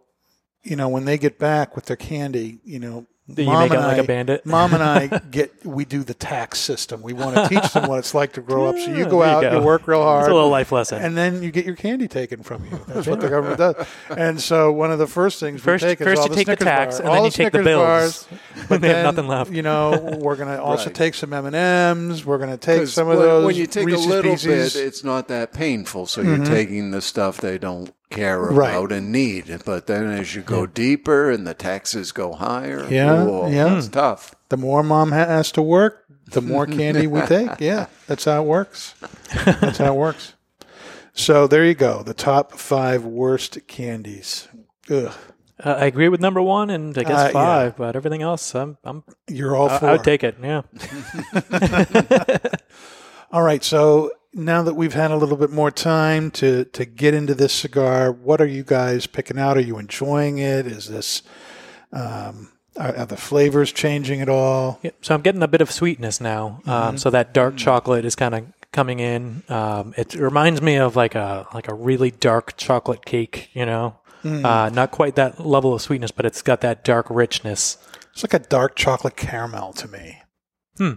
[0.62, 3.72] you know, when they get back with their candy, you know, Do you Mom make
[3.72, 4.46] it and like I- a bandit?
[4.46, 7.02] Mom and I get we do the tax system.
[7.02, 8.76] We want to teach them what it's like to grow up.
[8.78, 11.02] So you go there you out, you, work real hard, It's a little life lesson.
[11.02, 12.80] and then you get your candy taken from you.
[12.86, 13.84] That's what the government does.
[14.16, 16.44] And so one of the first things First- we take is first all you the
[16.44, 17.82] take the tax, bar- and then you the take the bills.
[17.82, 18.28] bars,
[18.68, 19.50] but They have nothing left.
[19.50, 20.94] You know, we're going to also Right.
[20.94, 22.24] take some M and M's.
[22.24, 23.44] We're going to take some of when, those.
[23.46, 24.74] when you take Reese's a little Pieces.
[24.74, 26.06] bit, it's not that painful.
[26.06, 26.52] So you're mm-hmm.
[26.54, 28.70] taking the stuff they don't care Right.
[28.70, 29.62] about and need.
[29.64, 33.76] But then as you go deeper and the taxes go higher, Yeah, whoa, yeah.
[33.76, 34.34] it's tough.
[34.48, 37.60] the more mom has to work, the more candy we take.
[37.60, 38.94] Yeah, that's how it works.
[39.44, 40.34] That's how it works.
[41.12, 42.02] So there you go.
[42.02, 44.48] The top five worst candies.
[44.90, 45.12] Ugh,
[45.64, 47.30] Uh, I agree with number one and I guess Uh, yeah.
[47.32, 49.86] five, but everything else, I'm, I'm you're all I, for.
[49.88, 50.36] I would take it.
[50.42, 50.62] Yeah.
[53.32, 53.64] all right.
[53.64, 57.52] So now that we've had a little bit more time to to get into this
[57.52, 59.56] cigar, what are you guys picking out?
[59.56, 60.66] Are you enjoying it?
[60.66, 61.22] Is this
[61.92, 64.78] um, are, are the flavors changing at all?
[64.82, 66.60] Yeah, so I'm getting a bit of sweetness now.
[66.60, 66.70] Mm-hmm.
[66.70, 69.42] Um, so that dark chocolate is kind of coming in.
[69.48, 73.50] Um, it reminds me of like a like a really dark chocolate cake.
[73.54, 74.44] You know, Mm.
[74.44, 77.76] uh, not quite that level of sweetness, but it's got that dark richness.
[78.12, 80.18] It's like a dark chocolate caramel to me.
[80.78, 80.94] Hmm.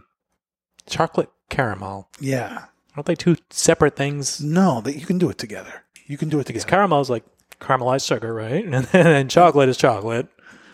[0.87, 2.09] Chocolate caramel.
[2.19, 2.65] Yeah.
[2.99, 4.41] Aren't they two separate things?
[4.41, 5.85] No, that you can do it together.
[6.05, 6.67] You can do it together.
[6.67, 7.23] Caramel is like
[7.61, 8.65] caramelized sugar, right?
[8.65, 10.27] And then chocolate is chocolate.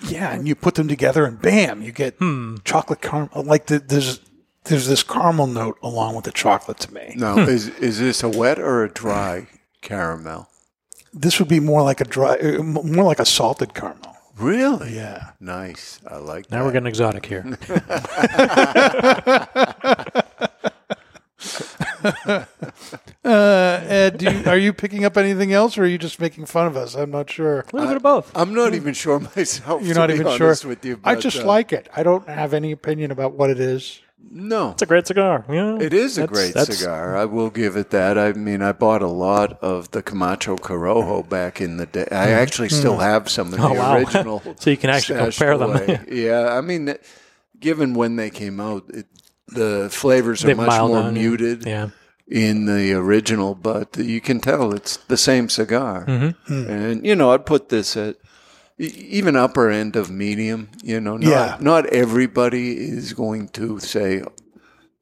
[0.07, 2.55] Yeah, and you put them together, and bam, you get Hmm.
[2.65, 3.43] chocolate caramel.
[3.43, 4.21] Like the, there's
[4.63, 7.13] there's this caramel note along with the chocolate to me.
[7.15, 9.45] Now, is is this a wet or a dry
[9.81, 10.49] caramel?
[11.13, 14.17] This would be more like a dry, uh, m- more like a salted caramel.
[14.35, 14.95] Really?
[14.95, 15.29] Yeah.
[15.39, 15.99] Nice.
[16.09, 16.65] I like Now that.
[16.65, 17.45] we're getting exotic here.
[23.23, 26.45] Uh, Ed, do you, are you picking up anything else, or are you just making
[26.45, 26.93] fun of us?
[26.95, 27.61] I'm not sure.
[27.61, 28.31] A little bit of both.
[28.35, 29.81] I'm not even sure myself.
[29.83, 30.53] You're to not be even sure.
[30.67, 31.89] With you, I just uh, like it.
[31.95, 34.01] I don't have any opinion about what it is.
[34.27, 35.45] No, It's a great cigar.
[35.49, 37.15] Yeah, It is a That's- great that's- cigar.
[37.15, 38.17] I will give it that.
[38.17, 42.07] I mean, I bought a lot of the Camacho Corojo back in the day.
[42.11, 43.97] I actually still have some of the Oh, wow.
[43.97, 44.41] original.
[44.59, 46.05] So you can actually stashed compare them.
[46.11, 46.95] yeah, I mean,
[47.59, 49.05] given when they came out, it,
[49.47, 51.21] the flavors are They've much more down, yeah.
[51.21, 51.89] muted Yeah.
[52.27, 56.05] in the original, but you can tell it's the same cigar.
[56.07, 56.69] Mm-hmm.
[56.69, 58.15] And you know, I'd put this at
[58.77, 60.69] even upper end of medium.
[60.83, 61.57] You know, not, Yeah.
[61.59, 64.23] not everybody is going to say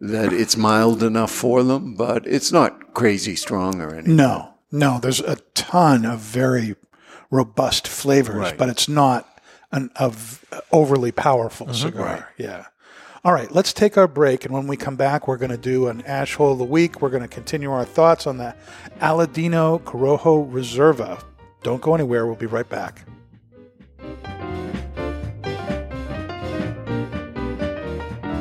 [0.02, 4.18] that it's mild enough for them, but it's not crazy strong or anything.
[4.18, 5.00] No, no.
[5.02, 6.76] There's a ton of very
[7.32, 8.58] robust flavors, Right.
[8.58, 9.28] but it's not
[9.72, 11.76] an of overly powerful Mm-hmm.
[11.88, 12.30] cigar.
[12.38, 12.66] Yeah.
[13.26, 15.88] All right, let's take our break, and when we come back, we're going to do
[15.88, 17.02] an ash hole of the week.
[17.02, 18.54] We're going to continue our thoughts on the
[19.00, 21.24] Aladino Corojo Reserva.
[21.62, 22.26] Don't go anywhere.
[22.26, 23.08] We'll be right back.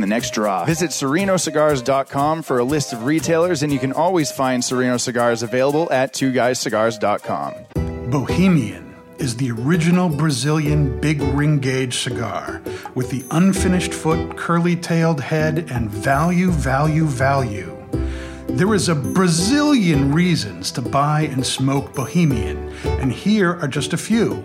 [0.00, 0.64] the next draw.
[0.64, 5.90] Visit serenocigars.com for a list of retailers, and you can always find Sereno cigars available
[5.92, 8.10] at twoguyscigars.com.
[8.10, 12.60] Bohemian is the original Brazilian big ring gauge cigar
[12.94, 17.76] with the unfinished foot, curly tailed head, and value, value, value.
[18.48, 23.96] There is a Brazilian reasons to buy and smoke Bohemian, and here are just a
[23.96, 24.44] few.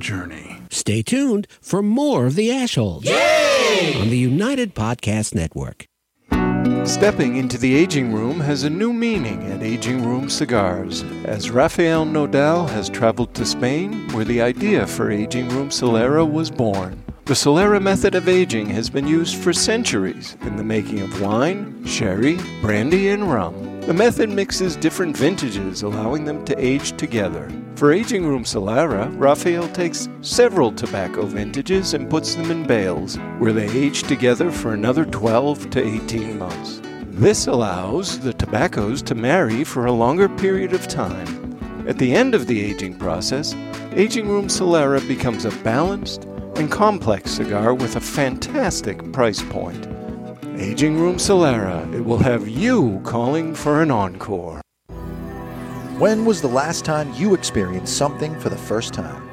[0.00, 0.62] Take the journey.
[0.70, 3.06] Stay tuned for more of the Ashholes
[4.00, 5.86] on the United Podcast Network.
[6.86, 12.04] Stepping into the aging room has a new meaning at Aging Room Cigars, as Rafael
[12.04, 17.02] Nodal has traveled to Spain, where the idea for Aging Room Solera was born.
[17.26, 21.84] The Solera method of aging has been used for centuries in the making of wine,
[21.84, 23.69] sherry, brandy, and rum.
[23.86, 27.50] The method mixes different vintages, allowing them to age together.
[27.76, 33.54] For Aging Room Solera, Rafael takes several tobacco vintages and puts them in bales, where
[33.54, 36.82] they age together for another 12 to 18 months.
[37.08, 41.58] This allows the tobaccos to marry for a longer period of time.
[41.88, 43.56] At the end of the aging process,
[43.92, 46.24] Aging Room Solera becomes a balanced
[46.56, 49.89] and complex cigar with a fantastic price point.
[50.60, 54.60] Aging Room Solera, it will have you calling for an encore.
[55.96, 59.26] When was the last time you experienced something for the first time?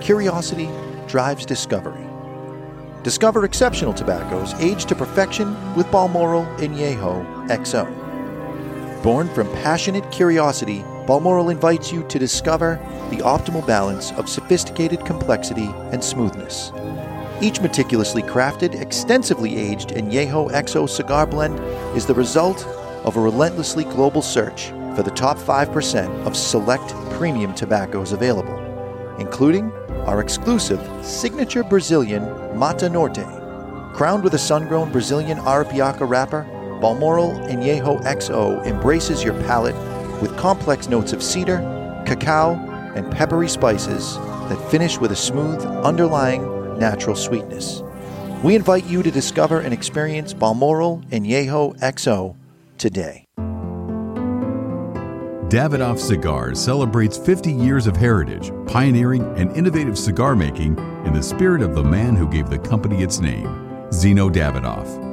[0.00, 0.70] Curiosity
[1.06, 2.06] drives discovery.
[3.02, 9.02] Discover exceptional tobaccos aged to perfection with Balmoral Añejo XO.
[9.02, 12.80] Born from passionate curiosity, Balmoral invites you to discover
[13.10, 16.72] the optimal balance of sophisticated complexity and smoothness.
[17.40, 21.56] Each meticulously crafted, extensively aged Añejo XO cigar blend
[21.96, 22.66] is the result
[23.04, 28.58] of a relentlessly global search for the top 5% of select premium tobaccos available,
[29.20, 29.70] including
[30.08, 32.24] our exclusive signature Brazilian
[32.58, 33.24] Mata Norte.
[33.94, 36.42] Crowned with a sun grown Brazilian Arapiraca wrapper,
[36.80, 39.76] Balmoral Añejo XO embraces your palate
[40.20, 41.58] with complex notes of cedar,
[42.04, 42.54] cacao,
[42.96, 44.16] and peppery spices
[44.48, 47.82] that finish with a smooth, underlying natural sweetness.
[48.42, 52.36] We invite you to discover and experience Balmoral Añejo XO
[52.78, 53.24] today.
[55.48, 61.62] Davidoff Cigars celebrates 50 years of heritage, pioneering, and innovative cigar making in the spirit
[61.62, 63.46] of the man who gave the company its name,
[63.88, 65.08] Zino Davidoff.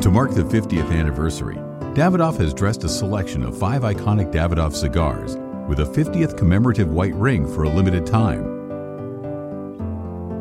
[0.00, 1.56] To mark the 50th anniversary,
[1.94, 5.36] Davidoff has dressed a selection of five iconic Davidoff cigars
[5.68, 8.55] with a 50th commemorative white ring for a limited time.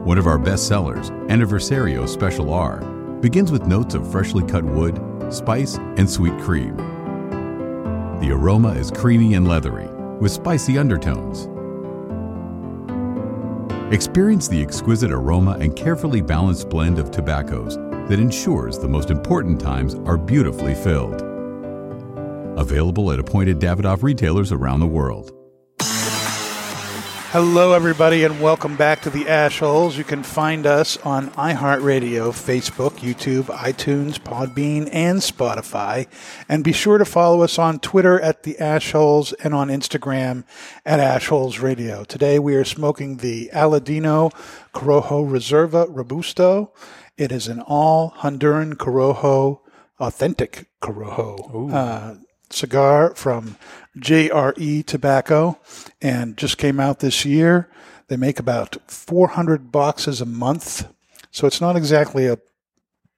[0.06, 2.78] One of our best sellers, Aniversario Special R,
[3.22, 5.02] begins with notes of freshly cut wood,
[5.34, 6.78] spice, and sweet cream.
[8.20, 9.88] The aroma is creamy and leathery,
[10.20, 11.48] with spicy undertones.
[13.92, 17.76] Experience the exquisite aroma and carefully balanced blend of tobaccos
[18.08, 21.24] that ensures the most important times are beautifully filled.
[22.60, 25.35] Available at appointed Davidoff retailers around the world.
[27.36, 29.98] Hello, everybody, and welcome back to the Ash Holes.
[29.98, 36.08] You can find us on iHeartRadio, Facebook, YouTube, iTunes, Podbean, and Spotify.
[36.48, 40.46] And be sure to follow us on Twitter at the Ash Holes and on Instagram
[40.86, 42.06] at Ash Holes Radio.
[42.06, 44.32] Today we are smoking the Aladino
[44.74, 46.72] Corojo Reserva Robusto.
[47.18, 49.60] It is an all Honduran Corojo,
[50.00, 52.16] authentic Corojo uh,
[52.50, 53.58] cigar from
[54.00, 55.60] JRE Tobacco
[56.02, 57.70] and just came out this year.
[58.08, 60.88] They make about 400 boxes a month.
[61.32, 62.38] So it's not exactly a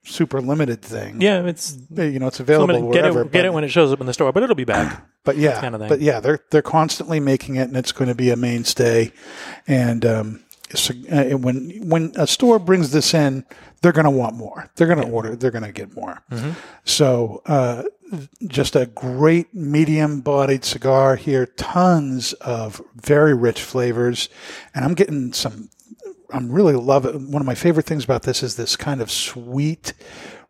[0.04, 1.20] super limited thing.
[1.22, 2.94] Yeah, it's you know it's available limited.
[2.94, 3.22] Get wherever.
[3.24, 5.04] it, get it when it shows up in the store, but it'll be back.
[5.28, 5.90] But yeah, kind of thing.
[5.90, 9.12] but yeah, they're they're constantly making it, and it's going to be a mainstay.
[9.68, 13.44] And um, cig- uh, when when a store brings this in,
[13.82, 14.70] they're going to want more.
[14.78, 15.36] They're going to order.
[15.36, 16.24] They're going to get more.
[16.32, 16.56] Mhm.
[16.86, 17.84] So, uh,
[18.48, 21.46] just a great medium-bodied cigar here.
[21.46, 24.30] Tons of very rich flavors,
[24.74, 25.70] and I'm getting some.
[26.32, 27.32] I'm really loving.
[27.32, 29.94] One of my favorite things about this is this kind of sweet,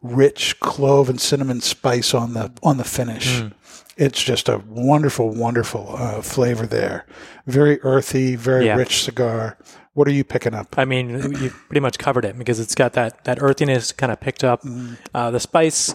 [0.02, 3.42] rich clove and cinnamon spice on the on the finish.
[3.42, 3.54] Mm.
[3.96, 7.06] It's just a wonderful, wonderful uh, flavor there.
[7.48, 8.76] Very earthy, very Yeah.
[8.76, 9.58] rich cigar.
[9.94, 10.78] What are you picking up?
[10.78, 14.20] I mean, you pretty much covered it because it's got that, that earthiness kind of
[14.20, 14.64] picked up.
[15.16, 15.92] Uh, the spice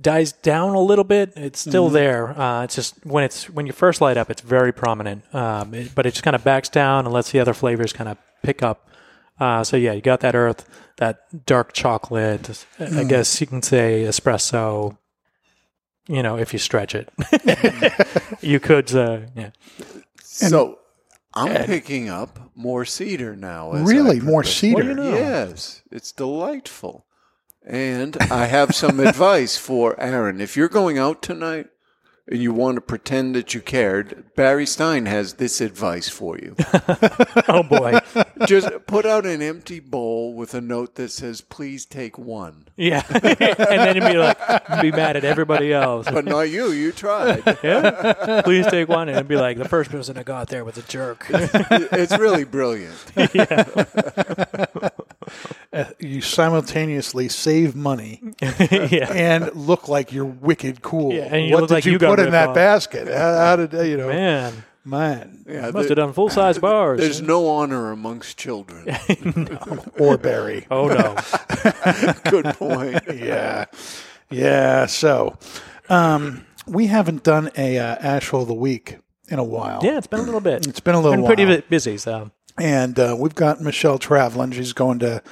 [0.00, 1.32] dies down a little bit.
[1.36, 1.92] It's still Mhm.
[1.92, 2.38] there.
[2.40, 5.22] Uh, it's just when it's when you first light up, it's very prominent.
[5.34, 8.08] Um, it- but it just kind of backs down and lets the other flavors kind
[8.08, 8.88] of pick up.
[9.40, 10.64] Uh, so yeah, you got that earth,
[10.98, 12.48] that dark chocolate.
[12.78, 13.08] I Mm.
[13.08, 14.96] guess you can say espresso.
[16.08, 17.08] You know, if you stretch it,
[18.40, 18.92] you could.
[18.94, 19.50] Uh, yeah.
[20.22, 20.78] So
[21.34, 21.66] I'm Ed.
[21.66, 23.72] picking up more cedar now.
[23.72, 24.20] as Really?
[24.20, 24.74] More cedar?
[24.74, 25.14] What do you know?
[25.16, 27.06] Yes, it's delightful.
[27.66, 30.40] And I have some advice for Aaron.
[30.40, 31.68] If you're going out tonight
[32.26, 36.54] and you want to pretend that you cared, Barry Stein has this advice for you.
[37.48, 37.98] oh boy!
[38.46, 43.02] Just put out an empty bowl with a note that says, "Please take one." Yeah,
[43.10, 44.38] and then you'd be like,
[44.80, 46.06] be mad at everybody else.
[46.10, 46.70] But not you.
[46.70, 47.42] You tried.
[47.62, 50.78] yeah, please take one, and it'd be like the first person that got there was
[50.78, 51.26] a jerk.
[51.30, 52.96] it's really brilliant.
[55.72, 59.10] Uh, you simultaneously save money Yeah.
[59.10, 61.14] and look like you're wicked cool.
[61.14, 62.54] Yeah, and you what look did like you, you put in that off.
[62.54, 63.08] basket?
[63.08, 64.08] How, how did you know?
[64.08, 67.00] Man, man, Yeah, must have done full size bars.
[67.00, 68.94] There's no honor amongst children.
[69.98, 70.66] or Barry.
[70.70, 71.16] Oh no.
[72.30, 73.02] Good point.
[73.14, 73.64] yeah,
[74.30, 74.84] yeah.
[74.86, 75.38] So,
[75.88, 79.80] um, we haven't done a uh, Ashhole of the week in a while.
[79.82, 80.66] Yeah, it's been a little bit.
[80.66, 81.56] It's been a little been pretty while.
[81.56, 81.96] bit busy.
[81.96, 84.52] So and uh, we've got Michelle traveling.
[84.52, 85.22] She's going to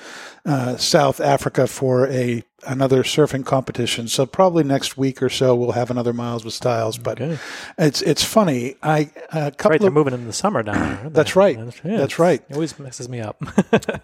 [0.47, 4.07] uh, South Africa for a another surfing competition.
[4.09, 6.99] So probably next week or so we'll have another Miles with Styles.
[6.99, 7.39] But Okay.
[7.79, 8.77] it's it's funny.
[8.83, 11.11] I a couple right, they're of moving in the summer down there.
[11.11, 11.57] That's right.
[11.85, 12.43] yeah, That's right.
[12.49, 13.43] It always messes me up.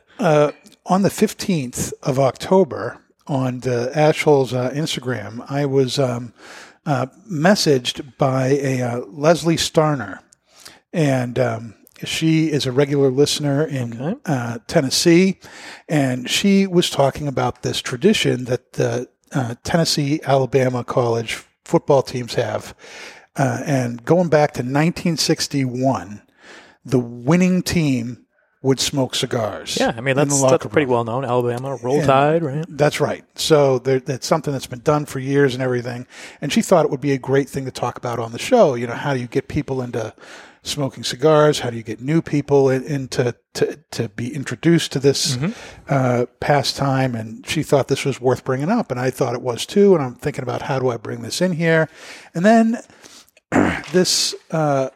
[0.18, 0.52] uh,
[0.86, 6.32] on the 15th of October on the Ashhole's uh, Instagram, I was um,
[6.86, 10.20] uh, messaged by a uh, Leslie Starner,
[10.92, 15.38] and um, she is a regular listener in uh, Tennessee,
[15.88, 22.34] and she was talking about this tradition that the uh, Tennessee Alabama College football teams
[22.34, 22.74] have,
[23.36, 26.22] uh, and going back to 1961,
[26.84, 28.26] the winning team
[28.62, 29.76] would smoke cigars.
[29.78, 31.24] yeah, I mean that's that's pretty well known.
[31.24, 32.64] Alabama Roll And Tide, right?
[32.68, 33.24] That's right.
[33.38, 36.06] So there, that's something that's been done for years and everything.
[36.40, 38.74] And she thought it would be a great thing to talk about on the show.
[38.74, 40.12] You know, how do you get people into
[40.66, 41.60] smoking cigars?
[41.60, 45.52] How do you get new people in, into to, to be introduced to this Mm-hmm.
[45.88, 47.14] uh, pastime?
[47.14, 49.94] And she thought this was worth bringing up, and I thought it was too.
[49.94, 51.88] And I'm thinking about how do I bring this in here?
[52.34, 52.78] And then
[53.92, 54.34] this.
[54.50, 54.90] Uh,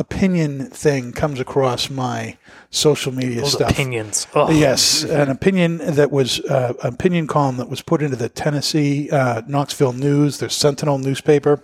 [0.00, 2.38] opinion thing comes across my
[2.70, 3.72] social media Those stuff.
[3.72, 4.28] opinions.
[4.32, 4.54] Ugh.
[4.54, 9.10] Yes, an opinion that was uh, an opinion column that was put into the Tennessee
[9.10, 11.60] uh, Knoxville News, their Sentinel newspaper,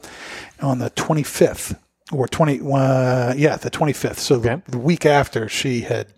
[0.60, 1.78] on the 25th
[2.12, 2.60] or 20.
[2.60, 4.16] Uh, yeah, the 25th.
[4.18, 6.08] So the, the week after she had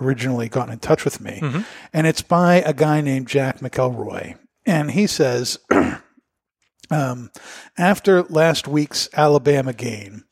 [0.00, 1.64] originally gotten in touch with me, Mhm.
[1.92, 5.58] and it's by a guy named Jack McElroy, and he says.
[6.88, 7.32] Um,
[7.76, 10.24] after last week's Alabama game,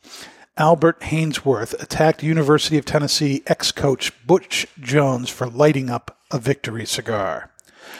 [0.56, 7.50] Albert Haynesworth attacked University of Tennessee ex-coach Butch Jones for lighting up a victory cigar.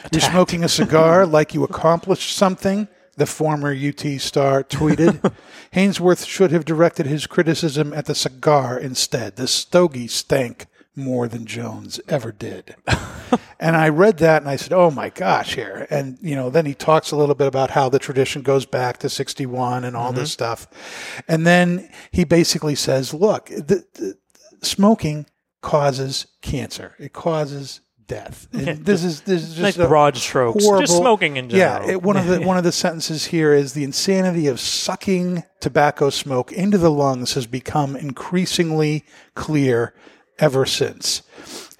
[0.09, 2.87] You're smoking a cigar like you accomplished something,
[3.17, 5.33] the former UT star tweeted.
[5.73, 9.35] Haynesworth should have directed his criticism at the cigar instead.
[9.35, 12.75] The stogie stank more than Jones ever did.
[13.59, 16.65] and I read that and I said, "Oh my gosh!" Here, and you know, then
[16.65, 20.11] he talks a little bit about how the tradition goes back to '61 and all
[20.11, 20.33] this mm-hmm.
[20.33, 24.17] stuff, and then he basically says, "Look, the, the,
[24.61, 25.25] smoking
[25.61, 26.95] causes cancer.
[26.99, 28.47] It causes." Death.
[28.53, 30.63] And this is this is just Nice broad strokes.
[30.63, 31.87] Just smoking in general.
[31.87, 35.43] Yeah, it, one of the one of the sentences here is the insanity of sucking
[35.59, 39.93] tobacco smoke into the lungs has become increasingly clear
[40.39, 41.23] ever since.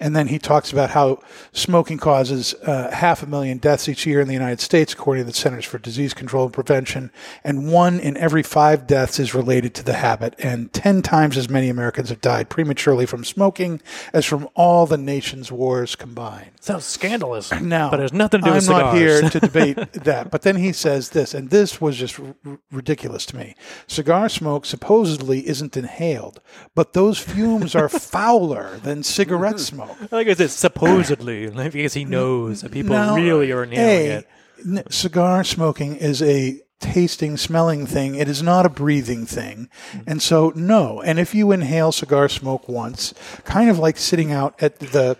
[0.00, 1.20] And then he talks about how
[1.52, 5.30] smoking causes uh, half a million deaths each year in the United States, according to
[5.30, 7.10] the Centers for Disease Control and Prevention.
[7.44, 10.34] And one in every five deaths is related to the habit.
[10.38, 13.80] And 10 times as many Americans have died prematurely from smoking
[14.12, 16.50] as from all the nation's wars combined.
[16.60, 17.52] Sounds scandalous.
[17.66, 20.30] Now, but it has nothing to do I'm with not here to debate that.
[20.30, 22.34] But then he says this, and this was just r-
[22.70, 23.56] ridiculous to me.
[23.88, 26.40] Cigar smoke supposedly isn't inhaled,
[26.74, 30.12] but those fumes are fouler than cigarette cigarette smoke.
[30.12, 34.24] Like I said, supposedly, because he knows that people Now, really are nailing
[34.68, 34.92] A, it.
[34.92, 38.14] cigar smoking is a tasting, smelling thing.
[38.16, 39.68] It is not a breathing thing.
[40.06, 41.00] And so, no.
[41.00, 45.16] And if you inhale cigar smoke once, kind of like sitting out at the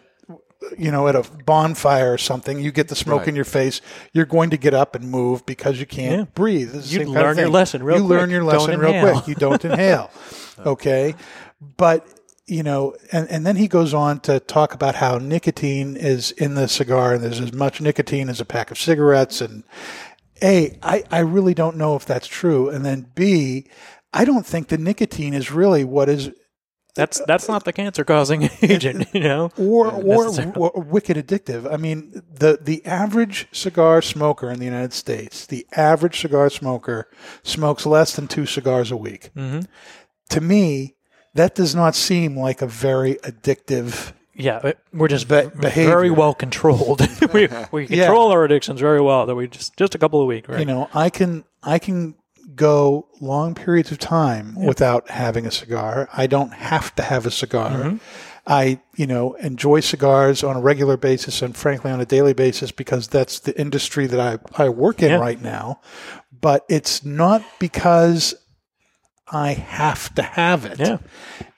[0.79, 3.29] you know, at a bonfire or something, you get the smoke Right.
[3.29, 3.81] in your face.
[4.13, 6.25] You're going to get up and move because you can't Yeah.
[6.35, 6.75] breathe.
[6.75, 8.31] You same kind of learn your lesson real You learn quick.
[8.33, 9.13] your Don't lesson real inhale.
[9.13, 9.29] quick.
[9.29, 10.11] You don't inhale.
[10.67, 11.15] Okay,
[11.77, 12.05] but
[12.47, 16.55] you know, and, and then he goes on to talk about how nicotine is in
[16.55, 19.41] the cigar, and there's as much nicotine as a pack of cigarettes.
[19.41, 19.65] And
[20.43, 22.69] a, I, I really don't know if that's true.
[22.69, 23.67] And then B,
[24.13, 26.31] I don't think the nicotine is really what is
[26.95, 29.51] That's that's not the cancer causing agent, you know.
[29.59, 31.71] or or, or wicked addictive.
[31.71, 37.11] I mean, the the average cigar smoker in the United States, the average cigar smoker
[37.43, 39.31] smokes less than two cigars a week.
[39.37, 39.61] Mm-hmm.
[40.31, 40.96] To me,
[41.37, 44.13] that does not seem like a very addictive.
[44.35, 47.01] Yeah, we're just Be- very well controlled.
[47.33, 48.05] we we Yeah.
[48.05, 49.25] control our addictions very well.
[49.27, 50.61] That we just just a couple of weeks, right?
[50.61, 52.15] You know, I can I can
[52.55, 56.09] go long periods of time without having a cigar.
[56.13, 57.71] I don't have to have a cigar.
[57.71, 57.97] Mm-hmm.
[58.49, 62.71] I, you know, enjoy cigars on a regular basis and frankly on a daily basis
[62.71, 65.19] because that's the industry that I, I work in Yeah.
[65.19, 65.81] right now.
[66.41, 68.35] But it's not because
[69.29, 70.79] I have to have it.
[70.79, 70.99] Yeah.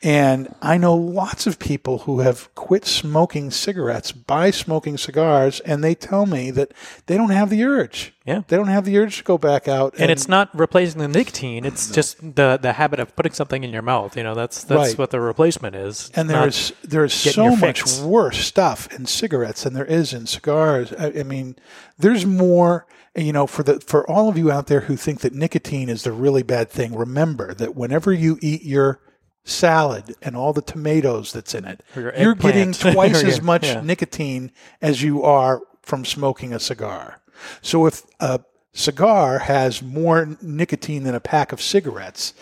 [0.02, 5.84] And I know lots of people who have quit smoking cigarettes by smoking cigars, and
[5.84, 6.72] they tell me that
[7.06, 8.14] they don't have the urge.
[8.28, 8.42] Yeah.
[8.46, 9.94] They don't have the urge to go back out.
[9.98, 13.70] and it's not replacing the nicotine; it's just the the habit of putting something in
[13.72, 14.16] your mouth.
[14.16, 14.98] You know, that's that's Right.
[14.98, 16.10] what the replacement is.
[16.14, 20.92] and there's there's so much worse stuff in cigarettes than there is in cigars.
[20.92, 21.56] I, I mean,
[21.98, 22.86] there's more.
[23.16, 26.04] You know, for the for all of you out there who think that nicotine is
[26.04, 29.00] the really bad thing, remember that whenever you eat your
[29.44, 33.80] salad and all the tomatoes that's in it, you're getting twice Or as much yeah.
[33.80, 34.52] nicotine
[34.82, 37.20] as you are from smoking a cigar.
[37.62, 38.40] So if a
[38.72, 42.34] cigar has more nicotine than a pack of cigarettes,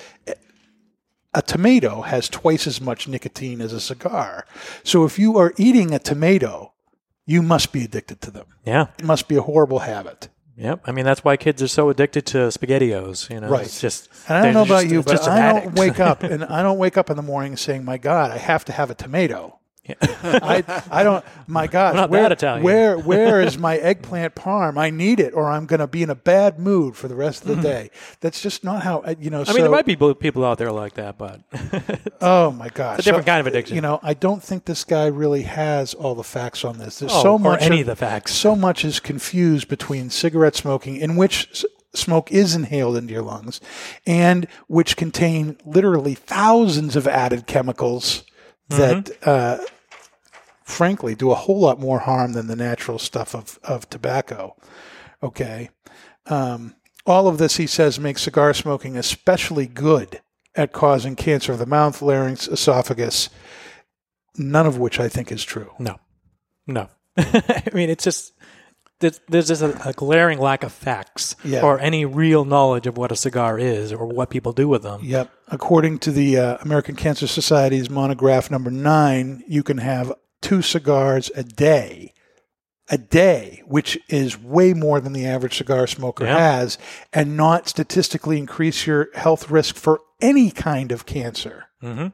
[1.35, 4.47] a tomato has twice as much nicotine as a cigar.
[4.83, 6.73] So if you are eating a tomato,
[7.27, 8.47] you must be addicted to them.
[8.65, 8.87] Yeah.
[8.99, 10.29] It must be a horrible habit.
[10.57, 10.85] Yep.
[10.87, 13.29] I mean, that's why kids are so addicted to SpaghettiOs.
[13.29, 13.67] You know, Right.
[13.67, 14.09] It's just.
[14.29, 15.79] And I don't know about just- you, but I don't addict.
[15.79, 18.65] wake up and I don't wake up in the morning saying, "My God, I have
[18.67, 19.59] to have a tomato."
[20.01, 21.25] I, I don't.
[21.47, 24.79] My gosh, where, where where is my eggplant parm?
[24.79, 27.43] I need it, or I'm going to be in a bad mood for the rest
[27.43, 27.91] of the day.
[28.21, 29.43] That's just not how uh, you know.
[29.43, 29.51] Mm-hmm.
[29.51, 31.43] I mean, there might be people out there like that, but
[32.21, 33.75] Oh my gosh, It's a different kind of addiction.
[33.75, 36.99] You know, I don't think this guy really has all the facts on this.
[36.99, 38.33] There's Oh, so or much any of the facts.
[38.35, 41.65] So much is confused between cigarette smoking, in which
[41.95, 43.61] smoke is inhaled into your lungs,
[44.07, 48.25] and which contain literally thousands of added chemicals
[48.69, 49.05] that.
[49.05, 49.29] Mm-hmm.
[49.29, 49.59] Uh,
[50.67, 54.57] frankly, do a whole lot more harm than the natural stuff of, of tobacco.
[55.23, 55.71] Okay.
[56.27, 56.75] Um,
[57.07, 60.21] all of this, he says, makes cigar smoking especially good
[60.57, 63.29] at causing cancer of the mouth, larynx, esophagus,
[64.37, 65.71] none of which I think is true.
[65.79, 65.99] no,
[66.67, 66.89] no.
[67.17, 68.33] I mean, it's just
[68.99, 71.63] there's, there's just a, a glaring lack of facts Yeah.
[71.63, 75.01] or any real knowledge of what a cigar is or what people do with them.
[75.05, 75.31] Yep.
[75.49, 80.13] According to the uh, American Cancer Society's monograph number nine, you can have
[80.43, 82.13] two cigars a day.
[82.89, 86.39] A day, which is way more than the average cigar smoker Yeah.
[86.39, 86.79] has,
[87.13, 91.65] and not statistically increase your health risk for any kind of cancer.
[91.83, 92.09] Mm-hmm.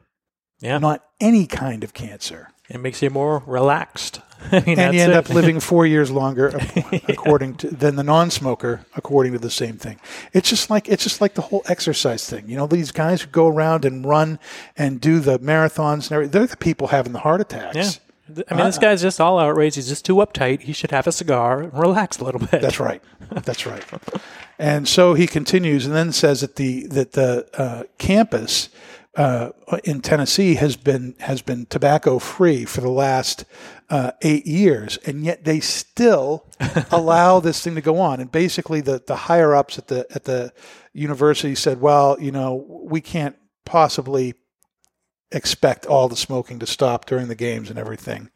[0.61, 2.49] Yeah, Not any kind of cancer.
[2.69, 4.21] it makes you more relaxed.
[4.51, 5.15] I mean, and you end it.
[5.15, 9.77] up living four years longer, ac- according to than the non-smoker, according to the same
[9.77, 9.99] thing.
[10.33, 12.49] It's just like it's just like the whole exercise thing.
[12.49, 14.39] You know, these guys who go around and run
[14.75, 16.31] and do the marathons and everything.
[16.31, 17.75] They're the people having the heart attacks.
[17.75, 17.89] Yeah.
[18.49, 19.75] I mean, this guy's just all outraged.
[19.75, 20.61] He's just too uptight.
[20.61, 22.61] He should have a cigar and relax a little bit.
[22.61, 23.01] That's right.
[23.43, 23.83] That's right.
[24.59, 28.69] And so he continues, and then says that the that the uh, campus
[29.15, 29.49] uh,
[29.83, 33.45] in Tennessee has been has been tobacco free for the last
[33.89, 36.45] uh, eight years, and yet they still
[36.91, 38.19] allow this thing to go on.
[38.19, 40.51] And basically, the the higher ups at the at the
[40.93, 44.35] university said, "Well, you know, we can't possibly."
[45.33, 48.29] Expect all the smoking to stop during the games and everything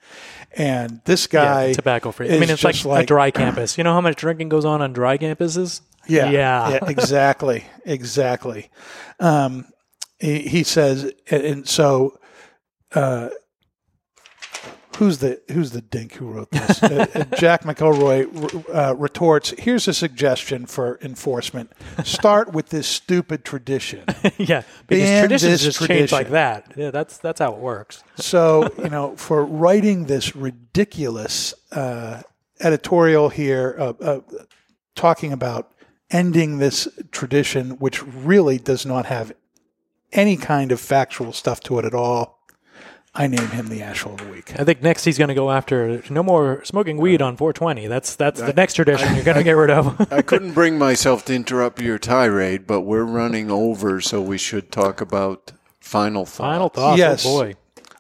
[0.58, 2.28] and this guy yeah, tobacco free.
[2.28, 3.78] I mean, it's like, just a dry campus.
[3.78, 5.82] You know how much drinking goes on on dry campuses?
[6.08, 8.70] Yeah, yeah, exactly, exactly.
[9.20, 9.66] Um,
[10.20, 12.18] he, he says, and, and so
[12.94, 13.30] uh,
[14.98, 16.82] who's the who's the dink who wrote this?
[16.84, 21.72] uh, uh, Jack McElroy uh, retorts, "Here's a suggestion for enforcement:
[22.04, 24.04] start with this stupid tradition.
[24.38, 26.74] yeah, because Ban traditions just change like that.
[26.76, 28.04] Yeah, that's that's how it works.
[28.16, 32.24] So you know, for writing this ridiculous uh,
[32.60, 34.20] editorial here, uh, uh,
[34.96, 35.72] talking about
[36.10, 39.34] ending this tradition, which really does not have
[40.14, 42.37] any kind of factual stuff to it at all."
[43.18, 44.58] I name him the asshole of the week.
[44.60, 47.88] I think next he's going to go after no more smoking weed on 420.
[47.88, 50.12] That's that's the next tradition you're going to get rid of.
[50.14, 54.72] I couldn't bring myself to interrupt your tirade, but we're running over, so we should
[54.72, 56.38] talk about final thoughts.
[56.38, 57.00] Final thoughts.
[57.00, 57.26] Yes.
[57.26, 57.56] Oh boy.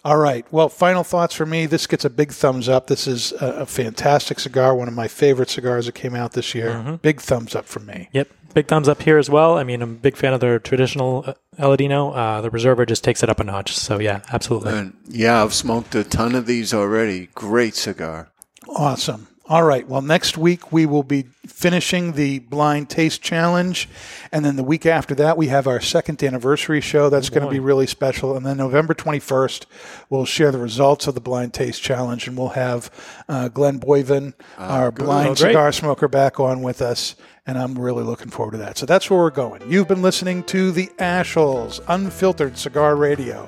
[0.05, 0.45] All right.
[0.53, 1.65] Well, final thoughts for me.
[1.65, 2.87] This gets a big thumbs up.
[2.87, 4.73] This is a, a fantastic cigar.
[4.73, 6.69] One of my favorite cigars that came out this year.
[6.69, 6.95] Mm-hmm.
[6.97, 8.07] Big thumbs up from me.
[8.13, 8.29] Yep.
[8.57, 9.55] Big thumbs up here as well.
[9.55, 12.11] I mean, I'm a big fan of the traditional uh, Aladino.
[12.15, 13.77] Uh, the Reserva just takes it up a notch.
[13.77, 14.73] So yeah, absolutely.
[14.73, 17.29] And yeah, I've smoked a ton of these already.
[17.35, 18.31] Great cigar.
[18.67, 19.27] Awesome.
[19.49, 19.87] All right.
[19.87, 23.87] Well, next week we will be finishing the blind taste challenge.
[24.31, 27.09] And then the week after that, we have our second anniversary show.
[27.09, 28.35] That's going to be really special.
[28.35, 29.65] And then November 21st,
[30.09, 32.27] we'll share the results of the blind taste challenge.
[32.27, 32.89] And we'll have
[33.29, 37.15] uh, Glenn Boyven, our blind Oh, cigar smoker, back on with us.
[37.47, 38.77] And I'm really looking forward to that.
[38.77, 39.61] So that's where we're going.
[39.69, 43.47] You've been listening to the Ashholes Unfiltered Cigar Radio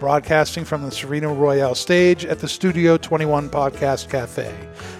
[0.00, 4.52] broadcasting from the Serino Royale stage at the Studio 21 Podcast Cafe.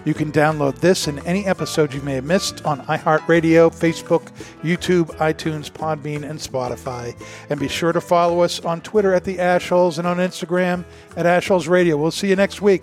[0.05, 4.30] You can download this and any episode you may have missed on iHeartRadio, Facebook,
[4.62, 7.18] YouTube, iTunes, Podbean, and Spotify.
[7.48, 10.84] And be sure to follow us on Twitter at the Ashholes and on Instagram
[11.16, 11.96] at Ashholes Radio.
[11.96, 12.82] We'll see you next week.